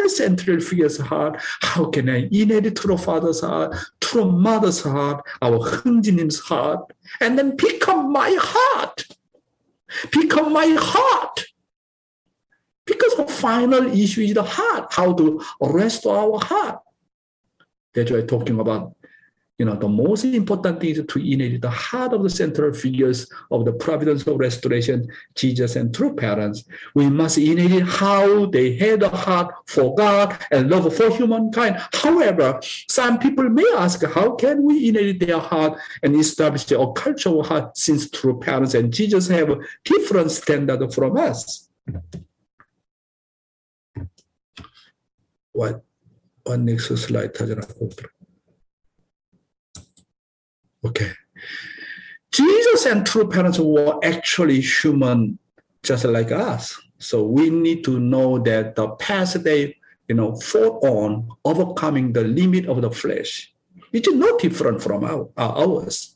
All 0.06 0.10
central 0.10 0.60
figures' 0.60 1.00
heart. 1.00 1.42
How 1.62 1.86
can 1.86 2.10
I 2.10 2.30
inherit 2.32 2.78
through 2.78 2.98
Father's 2.98 3.42
heart, 3.42 3.76
through 4.02 4.32
Mother's 4.32 4.84
heart, 4.84 5.26
our 5.42 5.58
Hunjin's 5.58 6.40
heart, 6.40 6.94
and 7.22 7.38
then 7.38 7.56
become 7.56 8.12
my 8.12 8.38
heart? 8.40 9.06
become 10.12 10.54
my 10.54 10.76
heart. 10.80 11.46
Because 12.86 13.16
the 13.16 13.26
final 13.26 13.88
issue 13.88 14.22
is 14.22 14.36
the 14.36 14.44
heart, 14.44 14.94
how 14.94 15.14
to 15.14 15.42
restore 15.60 16.18
our 16.18 16.40
heart. 16.40 16.80
That's 17.94 18.12
why 18.12 18.22
talking 18.22 18.60
about, 18.60 18.96
you 19.58 19.66
know, 19.66 19.76
the 19.76 19.88
most 19.88 20.26
important 20.26 20.82
thing 20.82 20.90
is 20.90 21.04
to 21.08 21.20
inherit 21.20 21.62
the 21.62 21.70
heart 21.70 22.12
of 22.12 22.24
the 22.24 22.30
central 22.30 22.74
figures 22.74 23.32
of 23.52 23.64
the 23.64 23.72
providence 23.72 24.28
of 24.28 24.38
restoration, 24.38 25.08
Jesus 25.34 25.78
and 25.78 25.96
true 25.96 26.14
parents. 26.14 26.66
We 26.94 27.10
must 27.10 27.38
inherit 27.38 27.88
how 27.88 28.48
they 28.48 28.76
had 28.76 29.04
a 29.04 29.10
heart 29.10 29.54
for 29.66 29.96
God 29.96 30.38
and 30.52 30.70
love 30.70 30.94
for 30.94 31.10
humankind. 31.10 31.78
However, 31.94 32.60
some 32.90 33.18
people 33.18 33.50
may 33.50 33.66
ask, 33.78 34.04
how 34.04 34.36
can 34.36 34.64
we 34.64 34.90
inherit 34.90 35.22
their 35.22 35.40
heart 35.40 35.80
and 36.04 36.16
establish 36.16 36.70
a 36.72 36.92
culture 36.92 37.30
of 37.30 37.48
heart 37.48 37.78
since 37.78 38.10
true 38.10 38.38
parents 38.38 38.74
and 38.74 38.94
Jesus 38.94 39.28
have 39.30 39.50
a 39.50 39.60
different 39.86 40.32
standard 40.32 40.94
from 40.94 41.16
us? 41.16 41.70
What? 45.54 45.82
One 46.44 46.66
next 46.66 46.96
slide 46.98 47.34
Okay. 50.86 51.12
Jesus 52.32 52.86
and 52.86 53.06
true 53.06 53.28
parents 53.28 53.60
were 53.60 53.98
actually 54.04 54.62
human 54.62 55.40
just 55.84 56.06
like 56.06 56.32
us. 56.32 56.80
So 57.00 57.24
we 57.24 57.50
need 57.50 57.84
to 57.86 58.00
know 58.00 58.40
that 58.40 58.76
the 58.76 58.90
path 58.90 59.34
they, 59.34 59.78
you 60.08 60.16
know, 60.16 60.36
fought 60.36 60.84
on 60.84 61.30
overcoming 61.44 62.14
the 62.14 62.24
limit 62.24 62.68
of 62.68 62.82
the 62.82 62.92
flesh, 62.92 63.54
it 63.94 64.08
is 64.08 64.16
not 64.16 64.40
different 64.40 64.82
from 64.82 65.04
our, 65.04 65.30
ours. 65.38 66.16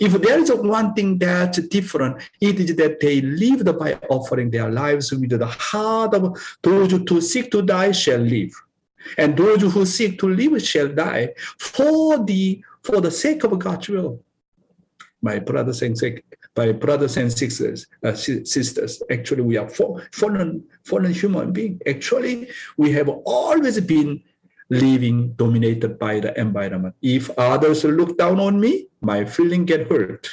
If 0.00 0.12
there 0.12 0.38
is 0.38 0.52
one 0.52 0.94
thing 0.94 1.18
that's 1.18 1.58
different, 1.68 2.22
it 2.40 2.60
is 2.60 2.76
that 2.76 3.00
they 3.00 3.20
lived 3.20 3.66
by 3.78 3.94
offering 4.08 4.50
their 4.50 4.70
lives 4.70 5.12
with 5.12 5.30
the 5.30 5.46
heart 5.46 6.14
of 6.14 6.38
those 6.62 6.92
who 6.92 7.20
seek 7.20 7.50
to 7.50 7.62
die 7.62 7.92
shall 7.92 8.20
live. 8.20 8.52
And 9.18 9.36
those 9.36 9.62
who 9.62 9.86
seek 9.86 10.18
to 10.20 10.28
live 10.28 10.60
shall 10.62 10.88
die 10.88 11.34
for 11.58 12.24
the 12.24 12.60
for 12.86 13.00
the 13.00 13.10
sake 13.10 13.42
of 13.44 13.58
God's 13.58 13.88
will. 13.88 14.22
My 15.22 15.38
brothers 15.38 15.82
and 15.82 15.96
my 16.56 16.72
brothers 16.72 17.16
and 17.16 17.32
sisters, 17.32 17.86
uh, 18.04 18.14
sisters, 18.14 19.02
actually 19.10 19.42
we 19.42 19.56
are 19.56 19.68
fallen, 19.68 20.64
fallen 20.84 21.12
human 21.12 21.52
beings. 21.52 21.80
Actually, 21.86 22.48
we 22.76 22.92
have 22.92 23.08
always 23.08 23.80
been 23.80 24.22
living 24.70 25.32
dominated 25.32 25.98
by 25.98 26.20
the 26.20 26.38
environment. 26.38 26.94
If 27.02 27.30
others 27.38 27.84
look 27.84 28.16
down 28.18 28.40
on 28.40 28.60
me, 28.60 28.88
my 29.00 29.24
feeling 29.24 29.64
get 29.64 29.88
hurt. 29.88 30.28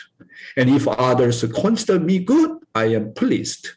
And 0.57 0.69
if 0.69 0.87
others 0.87 1.43
consider 1.53 1.99
me 1.99 2.19
good, 2.19 2.51
I 2.73 2.85
am 2.85 3.13
pleased. 3.13 3.69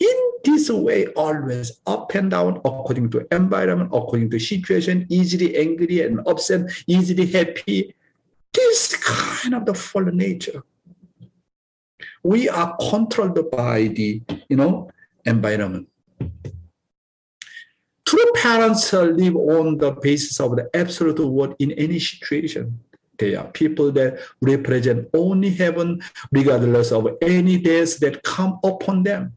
In 0.00 0.16
this 0.44 0.70
way, 0.70 1.06
always 1.08 1.80
up 1.86 2.14
and 2.14 2.30
down 2.30 2.58
according 2.64 3.10
to 3.10 3.26
environment, 3.32 3.90
according 3.92 4.30
to 4.30 4.38
situation, 4.38 5.06
easily 5.08 5.56
angry 5.56 6.02
and 6.02 6.20
upset, 6.26 6.70
easily 6.86 7.26
happy. 7.26 7.94
This 8.54 8.96
kind 8.96 9.54
of 9.54 9.66
the 9.66 9.74
fallen 9.74 10.16
nature. 10.16 10.62
We 12.22 12.48
are 12.48 12.76
controlled 12.88 13.50
by 13.50 13.88
the, 13.88 14.22
you 14.48 14.56
know, 14.56 14.90
environment. 15.24 15.88
True 18.06 18.32
parents 18.36 18.92
live 18.92 19.36
on 19.36 19.78
the 19.78 19.92
basis 19.92 20.38
of 20.40 20.56
the 20.56 20.70
absolute 20.74 21.18
word 21.18 21.54
in 21.58 21.72
any 21.72 21.98
situation. 21.98 22.80
They 23.18 23.34
are 23.34 23.46
people 23.48 23.92
that 23.92 24.18
represent 24.40 25.08
only 25.14 25.50
heaven, 25.50 26.02
regardless 26.32 26.92
of 26.92 27.08
any 27.22 27.58
days 27.58 27.98
that 27.98 28.22
come 28.22 28.58
upon 28.64 29.02
them. 29.02 29.36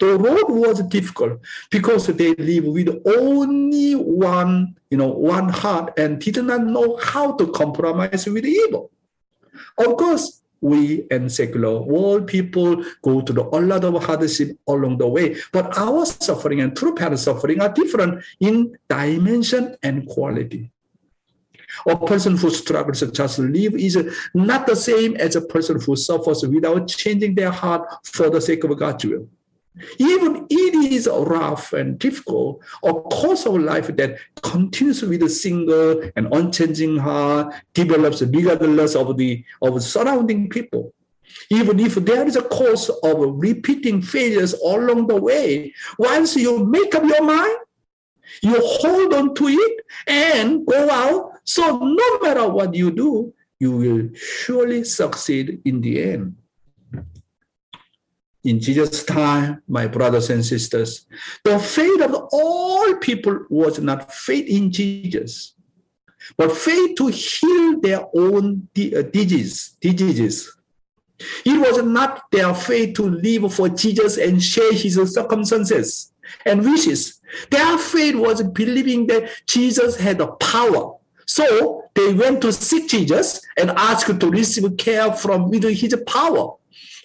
The 0.00 0.18
road 0.18 0.48
was 0.48 0.82
difficult 0.84 1.40
because 1.70 2.06
they 2.06 2.34
live 2.34 2.64
with 2.64 3.02
only 3.06 3.94
one, 3.94 4.76
you 4.90 4.98
know, 4.98 5.08
one 5.08 5.48
heart 5.48 5.98
and 5.98 6.20
did 6.20 6.42
not 6.44 6.64
know 6.64 6.96
how 6.96 7.32
to 7.32 7.46
compromise 7.52 8.26
with 8.26 8.44
evil. 8.44 8.90
Of 9.78 9.96
course, 9.96 10.42
we 10.60 11.06
and 11.10 11.30
secular 11.30 11.82
world 11.82 12.26
people 12.26 12.82
go 13.02 13.20
through 13.20 13.42
a 13.42 13.60
lot 13.60 13.84
of 13.84 14.02
hardship 14.02 14.58
along 14.66 14.96
the 14.96 15.06
way. 15.06 15.36
But 15.52 15.76
our 15.76 16.06
suffering 16.06 16.62
and 16.62 16.74
true 16.74 16.94
parent 16.94 17.18
suffering 17.18 17.60
are 17.60 17.68
different 17.68 18.24
in 18.40 18.76
dimension 18.88 19.76
and 19.82 20.06
quality. 20.06 20.70
A 21.86 21.96
person 21.96 22.36
who 22.36 22.50
struggles 22.50 23.00
to 23.00 23.10
just 23.10 23.38
live 23.38 23.74
is 23.74 23.98
not 24.32 24.66
the 24.66 24.76
same 24.76 25.16
as 25.16 25.36
a 25.36 25.42
person 25.42 25.80
who 25.80 25.96
suffers 25.96 26.46
without 26.46 26.88
changing 26.88 27.34
their 27.34 27.50
heart 27.50 27.86
for 28.04 28.30
the 28.30 28.40
sake 28.40 28.64
of 28.64 28.78
God's 28.78 29.04
will. 29.04 29.28
Even 29.98 30.46
it 30.48 30.92
is 30.92 31.08
rough 31.08 31.72
and 31.72 31.98
difficult, 31.98 32.62
a 32.84 32.92
course 32.92 33.44
of 33.44 33.60
life 33.60 33.88
that 33.96 34.18
continues 34.42 35.02
with 35.02 35.22
a 35.22 35.28
single 35.28 36.00
and 36.14 36.32
unchanging 36.32 36.96
heart, 36.96 37.52
develops 37.72 38.22
regardless 38.22 38.94
of 38.94 39.16
the 39.16 39.44
of 39.62 39.82
surrounding 39.82 40.48
people. 40.48 40.94
Even 41.50 41.80
if 41.80 41.96
there 41.96 42.24
is 42.26 42.36
a 42.36 42.42
course 42.42 42.88
of 42.88 43.16
repeating 43.18 44.00
failures 44.00 44.54
along 44.64 45.08
the 45.08 45.16
way, 45.16 45.74
once 45.98 46.36
you 46.36 46.64
make 46.64 46.94
up 46.94 47.02
your 47.02 47.24
mind, 47.24 47.56
you 48.42 48.54
hold 48.60 49.12
on 49.12 49.34
to 49.34 49.48
it 49.48 49.80
and 50.06 50.64
go 50.66 50.88
out. 50.88 51.32
So 51.42 51.78
no 51.78 52.18
matter 52.20 52.48
what 52.48 52.74
you 52.74 52.92
do, 52.92 53.34
you 53.58 53.72
will 53.72 54.08
surely 54.14 54.84
succeed 54.84 55.60
in 55.64 55.80
the 55.80 56.02
end 56.02 56.36
in 58.44 58.60
Jesus' 58.60 59.04
time, 59.04 59.62
my 59.68 59.86
brothers 59.86 60.28
and 60.30 60.44
sisters, 60.44 61.06
the 61.44 61.58
faith 61.58 62.02
of 62.02 62.28
all 62.30 62.94
people 62.96 63.46
was 63.48 63.78
not 63.78 64.12
faith 64.12 64.46
in 64.46 64.70
Jesus, 64.70 65.54
but 66.36 66.52
faith 66.52 66.96
to 66.96 67.06
heal 67.08 67.80
their 67.80 68.04
own 68.14 68.68
uh, 68.76 69.02
diseases. 69.02 70.56
It 71.44 71.58
was 71.58 71.82
not 71.82 72.30
their 72.30 72.54
faith 72.54 72.96
to 72.96 73.02
live 73.04 73.54
for 73.54 73.68
Jesus 73.68 74.18
and 74.18 74.42
share 74.42 74.72
his 74.72 74.96
circumstances 75.14 76.12
and 76.44 76.62
wishes. 76.62 77.20
Their 77.50 77.78
faith 77.78 78.16
was 78.16 78.42
believing 78.42 79.06
that 79.06 79.30
Jesus 79.46 79.96
had 79.96 80.18
the 80.18 80.28
power. 80.28 80.96
So 81.26 81.84
they 81.94 82.12
went 82.12 82.42
to 82.42 82.52
seek 82.52 82.88
Jesus 82.90 83.40
and 83.56 83.70
asked 83.70 84.20
to 84.20 84.30
receive 84.30 84.76
care 84.76 85.12
from 85.12 85.50
his 85.52 85.96
power. 86.06 86.56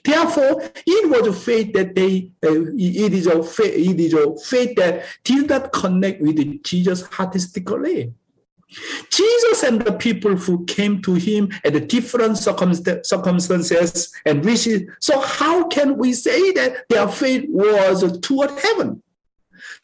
Therefore, 0.04 0.62
it 0.86 1.10
was 1.10 1.28
a 1.28 1.34
faith 1.34 1.74
that 1.74 1.96
they, 1.96 2.32
uh, 2.44 2.66
it 2.78 3.14
is 3.14 3.28
a 3.28 3.44
faith, 3.44 3.74
it 3.74 4.00
is 4.00 4.14
a 4.14 4.38
faith 4.38 4.76
that 4.78 5.06
did 5.24 5.50
not 5.50 5.72
connect 5.72 6.22
with 6.22 6.64
Jesus 6.64 7.04
heartistically. 7.04 8.14
Jesus 9.10 9.64
and 9.64 9.82
the 9.82 9.94
people 9.94 10.36
who 10.36 10.64
came 10.66 11.02
to 11.02 11.16
him 11.16 11.50
at 11.66 11.74
the 11.74 11.80
different 11.80 12.38
circumstances 12.38 14.14
and 14.26 14.46
wishes. 14.46 14.84
So 15.00 15.20
how 15.20 15.68
can 15.68 15.98
we 15.98 16.14
say 16.14 16.52
that 16.54 16.88
their 16.88 17.08
faith 17.08 17.46
was 17.50 18.20
toward 18.20 18.52
heaven? 18.60 19.02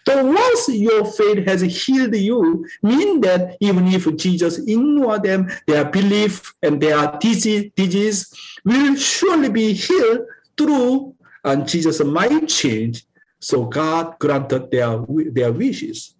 The 0.05 0.23
once 0.23 0.69
your 0.69 1.03
faith 1.05 1.47
has 1.47 1.61
healed 1.61 2.15
you, 2.15 2.65
mean 2.83 3.21
that 3.21 3.57
even 3.59 3.87
if 3.87 4.15
Jesus 4.15 4.59
ignore 4.59 5.17
them, 5.17 5.49
their 5.65 5.85
belief 5.85 6.53
and 6.61 6.79
their 6.79 7.17
disease, 7.19 7.71
disease 7.75 8.31
will 8.63 8.95
surely 8.95 9.49
be 9.49 9.73
healed 9.73 10.21
through 10.57 11.15
and 11.43 11.67
Jesus 11.67 12.03
might 12.03 12.47
change. 12.47 13.05
So 13.39 13.65
God 13.65 14.17
granted 14.19 14.69
their, 14.71 15.03
their 15.31 15.51
wishes. 15.51 16.15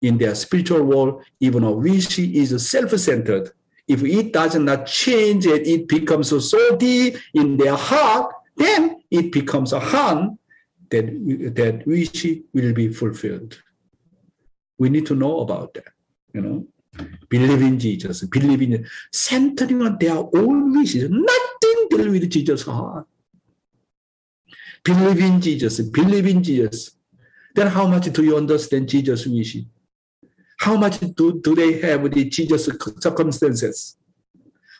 In 0.00 0.16
their 0.16 0.36
spiritual 0.36 0.84
world, 0.84 1.24
even 1.40 1.64
a 1.64 1.72
wish 1.72 2.18
is 2.20 2.70
self-centered. 2.70 3.50
If 3.88 4.04
it 4.04 4.32
does 4.32 4.54
not 4.54 4.86
change 4.86 5.46
and 5.46 5.66
it 5.66 5.88
becomes 5.88 6.28
so 6.28 6.76
deep 6.76 7.16
in 7.34 7.56
their 7.56 7.74
heart, 7.74 8.32
then 8.56 9.02
it 9.10 9.32
becomes 9.32 9.72
a 9.72 9.80
harm 9.80 10.37
that, 10.90 11.54
that 11.54 11.86
wish 11.86 12.26
will 12.52 12.72
be 12.72 12.92
fulfilled. 12.92 13.60
We 14.78 14.88
need 14.90 15.06
to 15.06 15.14
know 15.14 15.40
about 15.40 15.74
that, 15.74 15.88
you 16.32 16.40
know. 16.40 16.66
Believe 17.28 17.62
in 17.62 17.78
Jesus, 17.78 18.24
believe 18.24 18.62
in 18.62 18.86
centering 19.12 19.82
on 19.82 19.98
their 19.98 20.16
own 20.16 20.76
wishes, 20.76 21.08
nothing 21.10 21.86
deal 21.90 22.10
with 22.10 22.28
Jesus' 22.30 22.62
heart. 22.62 23.06
Believe 24.82 25.20
in 25.20 25.40
Jesus, 25.40 25.80
believe 25.80 26.26
in 26.26 26.42
Jesus. 26.42 26.92
Then 27.54 27.66
how 27.68 27.86
much 27.86 28.12
do 28.12 28.24
you 28.24 28.36
understand 28.36 28.88
Jesus' 28.88 29.26
wish? 29.26 29.58
How 30.58 30.76
much 30.76 30.98
do, 31.00 31.40
do 31.40 31.54
they 31.54 31.80
have 31.80 32.10
the 32.10 32.24
Jesus 32.24 32.66
circumstances? 33.00 33.96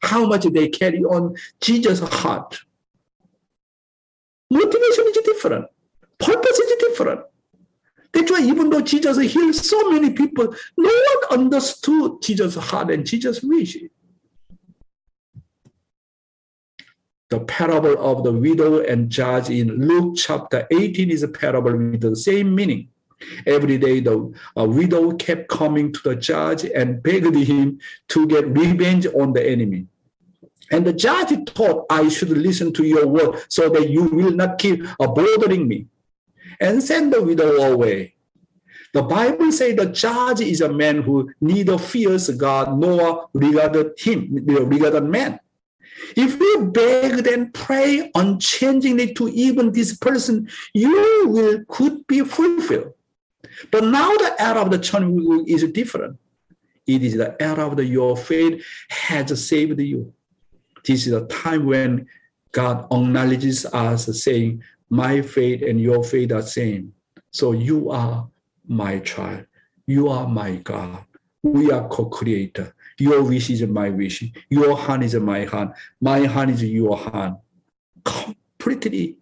How 0.02 0.26
much 0.26 0.44
they 0.44 0.68
carry 0.68 1.04
on 1.04 1.36
Jesus' 1.60 2.00
heart? 2.00 2.58
Motivation 4.50 5.04
is 5.08 5.18
different. 5.24 5.66
Purpose 6.18 6.58
is 6.58 6.76
different. 6.80 7.22
That's 8.12 8.30
why 8.30 8.40
even 8.40 8.70
though 8.70 8.80
Jesus 8.80 9.18
healed 9.18 9.54
so 9.54 9.90
many 9.90 10.10
people, 10.10 10.54
no 10.76 10.90
one 10.90 11.40
understood 11.40 12.22
Jesus' 12.22 12.56
heart 12.56 12.90
and 12.90 13.06
Jesus' 13.06 13.42
wish. 13.42 13.76
The 17.30 17.40
parable 17.40 17.98
of 17.98 18.24
the 18.24 18.32
widow 18.32 18.82
and 18.82 19.10
judge 19.10 19.50
in 19.50 19.86
Luke 19.86 20.14
chapter 20.16 20.66
18 20.70 21.10
is 21.10 21.22
a 21.22 21.28
parable 21.28 21.76
with 21.76 22.00
the 22.00 22.16
same 22.16 22.54
meaning. 22.54 22.88
Every 23.46 23.76
day, 23.76 24.00
the 24.00 24.32
widow 24.56 25.12
kept 25.12 25.48
coming 25.48 25.92
to 25.92 26.00
the 26.02 26.16
judge 26.16 26.64
and 26.64 27.02
begged 27.02 27.36
him 27.36 27.80
to 28.08 28.26
get 28.26 28.48
revenge 28.56 29.06
on 29.06 29.34
the 29.34 29.46
enemy. 29.46 29.86
And 30.70 30.86
the 30.86 30.92
judge 30.92 31.34
thought, 31.50 31.84
I 31.90 32.08
should 32.08 32.30
listen 32.30 32.72
to 32.74 32.84
your 32.84 33.06
word 33.06 33.42
so 33.48 33.68
that 33.68 33.90
you 33.90 34.04
will 34.04 34.32
not 34.32 34.58
keep 34.58 34.82
bothering 34.98 35.68
me 35.68 35.86
and 36.60 36.82
send 36.82 37.12
the 37.12 37.22
widow 37.22 37.72
away. 37.72 38.14
The 38.94 39.02
Bible 39.02 39.52
says 39.52 39.76
the 39.76 39.86
judge 39.86 40.40
is 40.40 40.60
a 40.60 40.72
man 40.72 41.02
who 41.02 41.30
neither 41.40 41.78
fears 41.78 42.30
God 42.30 42.78
nor 42.78 43.28
regarded 43.34 43.92
him, 43.98 44.44
regarded 44.46 45.04
man. 45.04 45.40
If 46.16 46.40
you 46.40 46.70
beg 46.72 47.26
and 47.26 47.52
pray 47.52 48.10
unchangingly 48.14 49.14
to 49.14 49.28
even 49.28 49.72
this 49.72 49.96
person, 49.96 50.48
you 50.72 51.24
will 51.28 51.64
could 51.68 52.06
be 52.06 52.20
fulfilled. 52.20 52.94
But 53.70 53.84
now 53.84 54.10
the 54.16 54.34
era 54.38 54.60
of 54.60 54.70
the 54.70 54.78
turning 54.78 55.44
is 55.46 55.64
different. 55.72 56.18
It 56.86 57.02
is 57.02 57.16
the 57.16 57.40
era 57.40 57.66
of 57.66 57.76
the 57.76 57.84
your 57.84 58.16
faith 58.16 58.64
has 58.88 59.46
saved 59.46 59.78
you. 59.80 60.12
This 60.84 61.06
is 61.06 61.12
a 61.12 61.26
time 61.26 61.66
when 61.66 62.06
God 62.52 62.86
acknowledges 62.90 63.66
us 63.66 64.06
saying, 64.22 64.62
my 64.90 65.22
faith 65.22 65.62
and 65.62 65.80
your 65.80 66.02
faith 66.04 66.32
are 66.32 66.42
same. 66.42 66.92
So 67.30 67.52
you 67.52 67.90
are 67.90 68.28
my 68.66 68.98
child. 69.00 69.46
You 69.86 70.08
are 70.08 70.26
my 70.28 70.56
God. 70.56 71.04
We 71.42 71.70
are 71.70 71.88
co-creator. 71.88 72.74
Your 72.98 73.22
wish 73.22 73.50
is 73.50 73.62
my 73.62 73.90
wish. 73.90 74.24
Your 74.50 74.76
hand 74.76 75.04
is 75.04 75.14
my 75.14 75.44
hand. 75.44 75.72
My 76.00 76.18
hand 76.18 76.50
is 76.50 76.64
your 76.64 76.98
hand. 76.98 77.36
Completely 78.04 79.18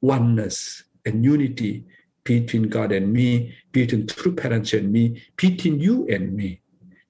oneness 0.00 0.84
and 1.04 1.24
unity 1.24 1.84
between 2.24 2.68
God 2.68 2.92
and 2.92 3.12
me, 3.12 3.54
between 3.72 4.06
true 4.06 4.34
parents 4.34 4.72
and 4.72 4.90
me, 4.90 5.22
between 5.36 5.78
you 5.78 6.06
and 6.08 6.34
me. 6.34 6.60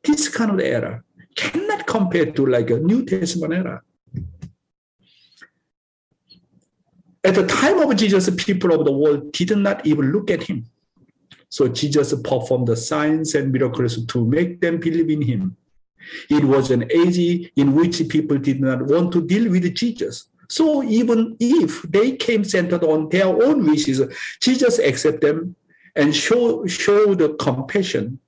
This 0.03 0.29
kind 0.29 0.51
of 0.51 0.61
era 0.61 1.03
cannot 1.37 1.87
compare 1.87 2.33
to 2.33 2.47
like 2.47 2.71
a 2.71 2.79
New 2.79 3.05
Testament 3.05 3.55
era. 3.55 3.83
At 7.25 7.37
the 7.37 7.47
time 7.47 7.79
of 7.79 7.97
Jesus, 7.97 8.29
people 8.37 8.79
of 8.79 8.85
the 8.85 8.93
world 8.93 9.33
did 9.33 9.57
not 9.57 9.87
even 9.87 10.13
look 10.13 10.31
at 10.31 10.43
him. 10.43 10.67
So 11.49 11.69
Jesus 11.69 12.13
performed 12.23 12.69
the 12.69 12.77
signs 12.77 13.35
and 13.35 13.51
miracles 13.51 14.05
to 14.05 14.27
make 14.27 14.61
them 14.61 14.79
believe 14.79 15.09
in 15.09 15.23
him. 15.23 15.57
It 16.29 16.45
was 16.45 16.71
an 16.71 16.91
age 16.93 17.51
in 17.57 17.75
which 17.75 18.07
people 18.09 18.37
did 18.37 18.61
not 18.61 18.83
want 18.83 19.13
to 19.13 19.27
deal 19.27 19.51
with 19.51 19.75
Jesus. 19.75 20.29
So 20.49 20.83
even 20.83 21.37
if 21.41 21.83
they 21.83 22.13
came 22.13 22.45
centered 22.45 22.85
on 22.85 23.09
their 23.09 23.27
own 23.27 23.65
wishes, 23.65 24.03
Jesus 24.41 24.79
accepted 24.79 25.23
them 25.23 25.57
and 25.97 26.15
show, 26.15 26.67
showed 26.67 27.39
compassion 27.39 28.19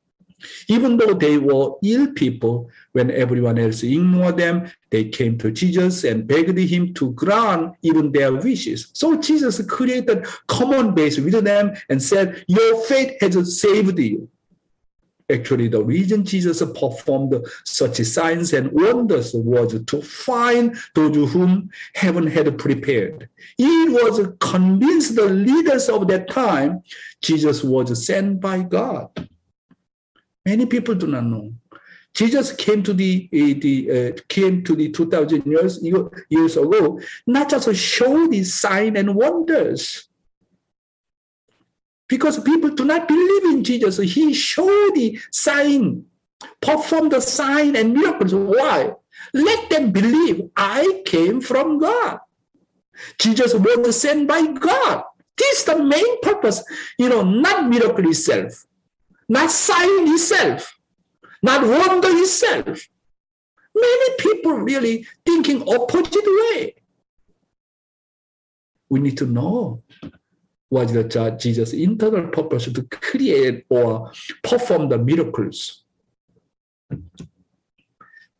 even 0.68 0.96
though 0.96 1.14
they 1.14 1.38
were 1.38 1.72
ill 1.82 2.12
people, 2.12 2.70
when 2.92 3.10
everyone 3.10 3.58
else 3.58 3.82
ignored 3.82 4.36
them, 4.36 4.70
they 4.90 5.04
came 5.04 5.38
to 5.38 5.50
Jesus 5.50 6.04
and 6.04 6.26
begged 6.26 6.58
him 6.58 6.94
to 6.94 7.12
grant 7.12 7.74
even 7.82 8.12
their 8.12 8.32
wishes. 8.32 8.88
So 8.92 9.16
Jesus 9.16 9.64
created 9.66 10.26
common 10.46 10.94
base 10.94 11.18
with 11.18 11.44
them 11.44 11.74
and 11.88 12.02
said, 12.02 12.44
Your 12.48 12.80
faith 12.84 13.20
has 13.20 13.60
saved 13.60 13.98
you. 13.98 14.28
Actually, 15.28 15.66
the 15.66 15.82
reason 15.82 16.24
Jesus 16.24 16.62
performed 16.62 17.34
such 17.64 17.96
signs 17.96 18.52
and 18.52 18.70
wonders 18.70 19.34
was 19.34 19.82
to 19.84 20.00
find 20.00 20.76
those 20.94 21.32
whom 21.32 21.68
heaven 21.96 22.28
had 22.28 22.56
prepared. 22.58 23.28
He 23.56 23.88
was 23.88 24.28
convinced 24.38 25.16
the 25.16 25.28
leaders 25.28 25.88
of 25.88 26.06
that 26.08 26.30
time 26.30 26.82
Jesus 27.22 27.64
was 27.64 28.06
sent 28.06 28.40
by 28.40 28.62
God. 28.62 29.28
Many 30.46 30.64
people 30.66 30.94
do 30.94 31.08
not 31.08 31.24
know. 31.24 31.52
Jesus 32.14 32.52
came 32.52 32.82
to 32.84 32.94
the, 32.94 33.28
uh, 33.32 33.60
the 33.60 33.90
uh, 33.90 34.20
came 34.28 34.64
to 34.64 34.74
the 34.74 34.90
2000 34.90 35.44
years 35.44 35.82
years 36.30 36.56
ago, 36.56 37.00
not 37.26 37.50
just 37.50 37.64
to 37.64 37.74
show 37.74 38.26
these 38.28 38.54
sign 38.54 38.96
and 38.96 39.14
wonders. 39.14 40.08
Because 42.08 42.40
people 42.42 42.70
do 42.70 42.84
not 42.84 43.08
believe 43.08 43.44
in 43.52 43.64
Jesus. 43.64 43.98
He 43.98 44.32
showed 44.32 44.94
the 44.94 45.18
sign, 45.32 46.06
performed 46.62 47.12
the 47.12 47.20
sign 47.20 47.74
and 47.74 47.92
miracles. 47.92 48.32
Why? 48.32 48.92
Let 49.34 49.70
them 49.70 49.90
believe 49.90 50.48
I 50.56 51.02
came 51.04 51.40
from 51.40 51.78
God. 51.78 52.20
Jesus 53.18 53.52
was 53.52 54.00
sent 54.00 54.28
by 54.28 54.46
God. 54.46 55.02
This 55.36 55.58
is 55.58 55.64
the 55.64 55.82
main 55.82 56.20
purpose, 56.22 56.62
you 56.98 57.08
know, 57.08 57.22
not 57.22 57.68
miracle 57.68 58.08
itself, 58.08 58.65
not 59.28 59.50
sign 59.50 60.12
itself, 60.12 60.78
not 61.42 61.62
wonder 61.66 62.08
itself. 62.10 62.88
Many 63.74 64.16
people 64.18 64.52
really 64.52 65.06
thinking 65.24 65.62
opposite 65.68 66.24
way. 66.24 66.74
We 68.88 69.00
need 69.00 69.18
to 69.18 69.26
know 69.26 69.82
what 70.68 70.88
the 70.88 71.36
Jesus' 71.38 71.72
internal 71.72 72.28
purpose 72.28 72.64
to 72.72 72.82
create 72.84 73.64
or 73.68 74.12
perform 74.42 74.88
the 74.88 74.98
miracles. 74.98 75.84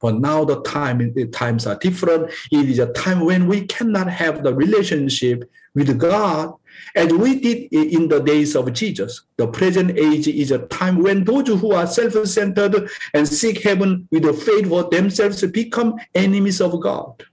But 0.01 0.21
now 0.21 0.45
the 0.45 0.63
time 0.63 0.99
the 1.15 1.27
times 1.27 1.67
are 1.67 1.77
different. 1.77 2.31
It 2.53 2.69
is 2.69 2.79
a 2.79 2.93
time 2.93 3.21
when 3.25 3.47
we 3.47 3.67
cannot 3.67 4.09
have 4.09 4.43
the 4.43 4.55
relationship 4.55 5.51
with 5.75 5.99
God 5.99 6.55
as 6.95 7.13
we 7.13 7.41
did 7.41 7.73
in 7.73 8.09
the 8.09 8.21
days 8.21 8.57
of 8.57 8.73
Jesus. 8.73 9.23
The 9.37 9.47
present 9.47 9.99
age 9.99 10.29
is 10.29 10.51
a 10.51 10.67
time 10.67 11.03
when 11.03 11.25
those 11.25 11.49
who 11.49 11.73
are 11.73 11.87
self-centered 11.87 12.89
and 13.15 13.29
seek 13.29 13.63
heaven 13.63 14.09
with 14.11 14.25
a 14.25 14.33
faith 14.33 14.69
for 14.69 14.85
themselves 14.85 15.45
become 15.47 15.97
enemies 16.15 16.61
of 16.61 16.81
God. 16.81 17.25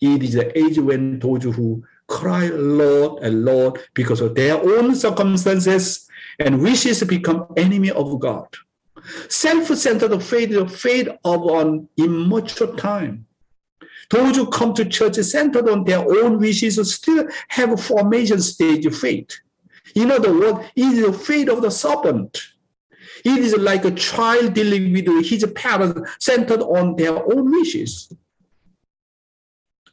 It 0.00 0.22
is 0.22 0.34
the 0.34 0.56
age 0.58 0.78
when 0.78 1.18
those 1.18 1.44
who 1.44 1.82
cry 2.06 2.48
Lord 2.48 3.22
and 3.22 3.44
Lord 3.44 3.80
because 3.94 4.20
of 4.20 4.34
their 4.34 4.56
own 4.56 4.94
circumstances 4.94 6.08
and 6.38 6.60
wishes 6.60 7.02
become 7.02 7.46
enemy 7.56 7.90
of 7.90 8.20
God. 8.20 8.46
Self-centered 9.28 10.20
faith 10.22 10.50
is 10.50 10.56
a 10.56 10.68
faith 10.68 11.08
of 11.24 11.46
an 11.46 11.88
immature 11.96 12.76
time. 12.76 13.26
Those 14.10 14.36
who 14.36 14.46
come 14.50 14.72
to 14.74 14.84
church 14.84 15.16
centered 15.16 15.68
on 15.68 15.84
their 15.84 15.98
own 15.98 16.38
wishes 16.38 16.94
still 16.94 17.26
have 17.48 17.80
formation 17.82 18.40
stage 18.40 18.92
faith. 18.94 19.38
In 19.94 20.10
other 20.10 20.32
words, 20.32 20.68
it 20.76 20.82
is 20.82 21.06
the 21.06 21.12
faith 21.12 21.48
of 21.48 21.62
the 21.62 21.70
serpent. 21.70 22.38
It 23.24 23.38
is 23.38 23.56
like 23.56 23.84
a 23.84 23.90
child 23.90 24.54
dealing 24.54 24.92
with 24.92 25.06
his 25.26 25.44
parents 25.54 26.10
centered 26.20 26.60
on 26.60 26.96
their 26.96 27.16
own 27.16 27.50
wishes. 27.50 28.12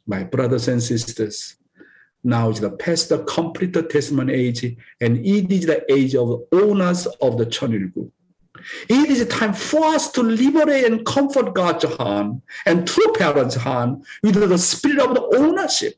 My 0.06 0.22
brothers 0.22 0.68
and 0.68 0.82
sisters, 0.82 1.56
now 2.22 2.50
is 2.50 2.60
the 2.60 2.70
past 2.70 3.08
the 3.08 3.24
complete 3.24 3.74
testament 3.90 4.30
age, 4.30 4.76
and 5.00 5.18
it 5.18 5.52
is 5.52 5.66
the 5.66 5.84
age 5.92 6.14
of 6.14 6.42
owners 6.52 7.06
of 7.20 7.38
the 7.38 7.46
Cheon 7.46 7.74
Il 7.74 7.88
Guk. 7.88 8.12
It 8.88 9.10
is 9.10 9.26
time 9.28 9.52
for 9.52 9.84
us 9.86 10.10
to 10.12 10.22
liberate 10.22 10.84
and 10.84 11.04
comfort 11.04 11.54
God's 11.54 11.84
hand 11.96 12.42
and 12.66 12.86
true 12.86 13.12
parents' 13.12 13.54
hand 13.54 14.04
with 14.22 14.34
the 14.34 14.58
spirit 14.58 15.00
of 15.00 15.14
the 15.14 15.22
ownership. 15.36 15.94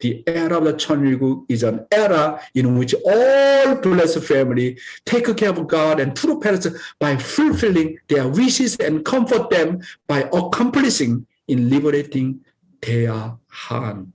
The 0.00 0.22
era 0.26 0.58
of 0.58 0.64
the 0.64 0.74
Cheon 0.74 1.08
Il 1.10 1.18
Guk 1.18 1.44
is 1.48 1.62
an 1.62 1.86
era 1.90 2.40
in 2.54 2.76
which 2.76 2.94
all 3.04 3.74
blessed 3.76 4.22
family 4.24 4.78
take 5.06 5.34
care 5.36 5.50
of 5.50 5.66
God 5.66 6.00
and 6.00 6.16
true 6.16 6.40
parents 6.40 6.66
by 6.98 7.16
fulfilling 7.16 7.98
their 8.08 8.28
wishes 8.28 8.76
and 8.76 9.04
comfort 9.04 9.50
them 9.50 9.80
by 10.06 10.28
accomplishing 10.32 11.26
in 11.48 11.70
liberating 11.70 12.40
their 12.82 13.32
hand. 13.48 14.12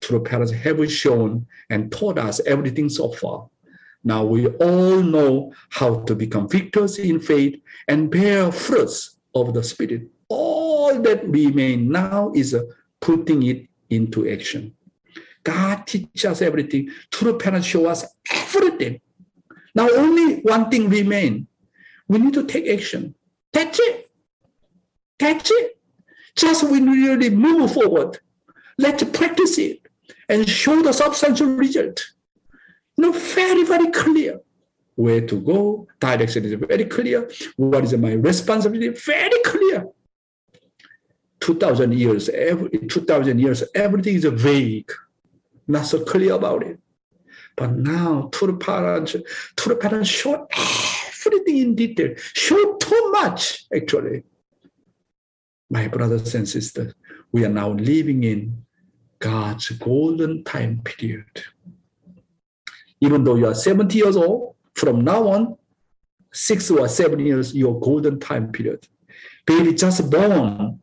True 0.00 0.22
parents 0.22 0.52
have 0.52 0.92
shown 0.92 1.46
and 1.70 1.90
taught 1.90 2.18
us 2.18 2.40
everything 2.46 2.88
so 2.88 3.12
far. 3.12 3.48
Now 4.06 4.22
we 4.24 4.46
all 4.46 5.02
know 5.02 5.52
how 5.68 5.96
to 6.04 6.14
become 6.14 6.48
victors 6.48 6.96
in 7.00 7.18
faith 7.18 7.60
and 7.88 8.08
bear 8.08 8.52
fruits 8.52 9.18
of 9.34 9.52
the 9.52 9.64
Spirit. 9.64 10.06
All 10.28 11.00
that 11.02 11.28
remain 11.28 11.90
now 11.90 12.30
is 12.32 12.54
putting 13.00 13.42
it 13.42 13.66
into 13.90 14.30
action. 14.30 14.76
God 15.42 15.88
teaches 15.88 16.24
us 16.24 16.40
everything. 16.40 16.88
True 17.10 17.36
parents 17.36 17.66
show 17.66 17.86
us 17.86 18.04
everything. 18.30 19.00
Now 19.74 19.88
only 19.90 20.36
one 20.42 20.70
thing 20.70 20.88
remains. 20.88 21.48
We 22.06 22.18
need 22.18 22.34
to 22.34 22.46
take 22.46 22.68
action. 22.68 23.16
That's 23.52 23.80
it. 23.80 24.08
That's 25.18 25.50
it. 25.50 25.80
Just 26.36 26.62
we 26.70 26.80
really 26.80 27.30
move 27.30 27.72
forward, 27.72 28.20
let's 28.78 29.02
practice 29.02 29.58
it 29.58 29.80
and 30.28 30.48
show 30.48 30.80
the 30.80 30.92
substantial 30.92 31.48
result. 31.56 32.06
You 32.96 33.04
know, 33.04 33.12
very, 33.12 33.64
very 33.64 33.90
clear 33.90 34.40
where 34.94 35.20
to 35.20 35.40
go. 35.40 35.86
Direction 36.00 36.44
is 36.44 36.54
very 36.54 36.86
clear. 36.86 37.30
What 37.56 37.84
is 37.84 37.96
my 37.96 38.12
responsibility? 38.12 38.88
Very 38.88 39.42
clear. 39.44 39.86
2000 41.40 41.92
years, 41.92 42.28
every, 42.30 42.70
2000 42.70 43.38
years, 43.38 43.62
everything 43.74 44.16
is 44.16 44.24
vague, 44.24 44.90
not 45.68 45.86
so 45.86 46.02
clear 46.04 46.34
about 46.34 46.62
it. 46.64 46.78
But 47.56 47.72
now, 47.76 48.30
parents, 48.32 49.12
to 49.12 49.68
the 49.68 49.76
parents 49.76 50.08
show 50.08 50.46
everything 51.26 51.58
in 51.58 51.74
detail, 51.74 52.14
show 52.16 52.76
too 52.76 53.10
much, 53.12 53.66
actually. 53.74 54.24
My 55.70 55.88
brothers 55.88 56.34
and 56.34 56.48
sisters, 56.48 56.94
we 57.32 57.44
are 57.44 57.50
now 57.50 57.70
living 57.70 58.24
in 58.24 58.64
God's 59.18 59.70
golden 59.70 60.44
time 60.44 60.80
period 60.82 61.44
even 63.00 63.24
though 63.24 63.36
you 63.36 63.46
are 63.46 63.54
70 63.54 63.96
years 63.96 64.16
old, 64.16 64.54
from 64.74 65.02
now 65.02 65.28
on, 65.28 65.56
six 66.32 66.70
or 66.70 66.86
seven 66.88 67.20
years, 67.20 67.54
your 67.54 67.80
golden 67.80 68.20
time 68.20 68.52
period. 68.52 68.86
Baby 69.46 69.74
just 69.74 70.10
born 70.10 70.80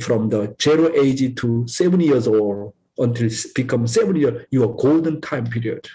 from 0.00 0.28
the 0.28 0.54
zero 0.60 0.92
age 0.94 1.34
to 1.36 1.66
seven 1.66 2.00
years 2.00 2.28
old 2.28 2.74
until 2.98 3.30
become 3.54 3.86
seven 3.86 4.16
years, 4.16 4.46
your 4.50 4.74
golden 4.76 5.20
time 5.20 5.46
period. 5.46 5.88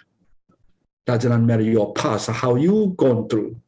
Does 1.06 1.26
not 1.26 1.42
matter 1.42 1.64
your 1.64 1.94
past, 1.94 2.30
how 2.30 2.56
you 2.56 2.94
gone 2.98 3.28
through. 3.28 3.60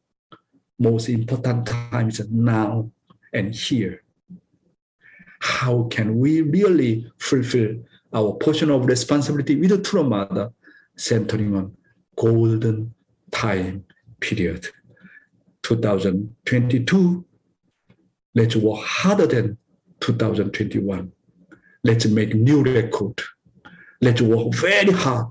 Most 0.80 1.10
important 1.10 1.68
time 1.68 2.10
is 2.10 2.28
now 2.30 2.92
and 3.32 3.54
here. 3.54 4.04
How 5.40 5.84
can 5.84 6.20
we 6.20 6.42
really 6.42 7.12
fulfill 7.18 7.76
our 8.14 8.34
portion 8.34 8.70
of 8.70 8.86
responsibility 8.86 9.56
with 9.56 9.72
a 9.72 9.78
true 9.78 10.04
mother 10.04 10.52
centering 10.96 11.56
on 11.56 11.76
golden 12.16 12.94
time 13.32 13.86
period. 14.20 14.68
2022, 15.64 17.26
let's 18.36 18.56
work 18.56 18.84
harder 18.84 19.28
than 19.28 19.58
2021. 20.02 21.12
Let's 21.84 22.06
make 22.06 22.36
new 22.36 22.64
record. 22.64 23.22
Let's 24.02 24.22
work 24.22 24.54
very 24.54 24.92
hard. 24.92 25.28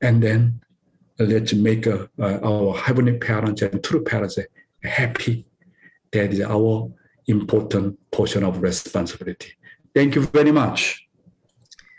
And 0.00 0.22
then 0.22 0.60
let's 1.18 1.52
make 1.52 1.86
uh, 1.86 2.06
our 2.18 2.76
heavenly 2.76 3.18
parents 3.18 3.62
and 3.62 3.82
true 3.82 4.02
parents 4.02 4.38
happy. 4.82 5.46
That 6.12 6.32
is 6.32 6.40
our 6.40 6.92
important 7.26 7.98
portion 8.10 8.44
of 8.44 8.62
responsibility. 8.62 9.52
Thank 9.94 10.14
you 10.14 10.26
very 10.26 10.52
much. 10.52 11.03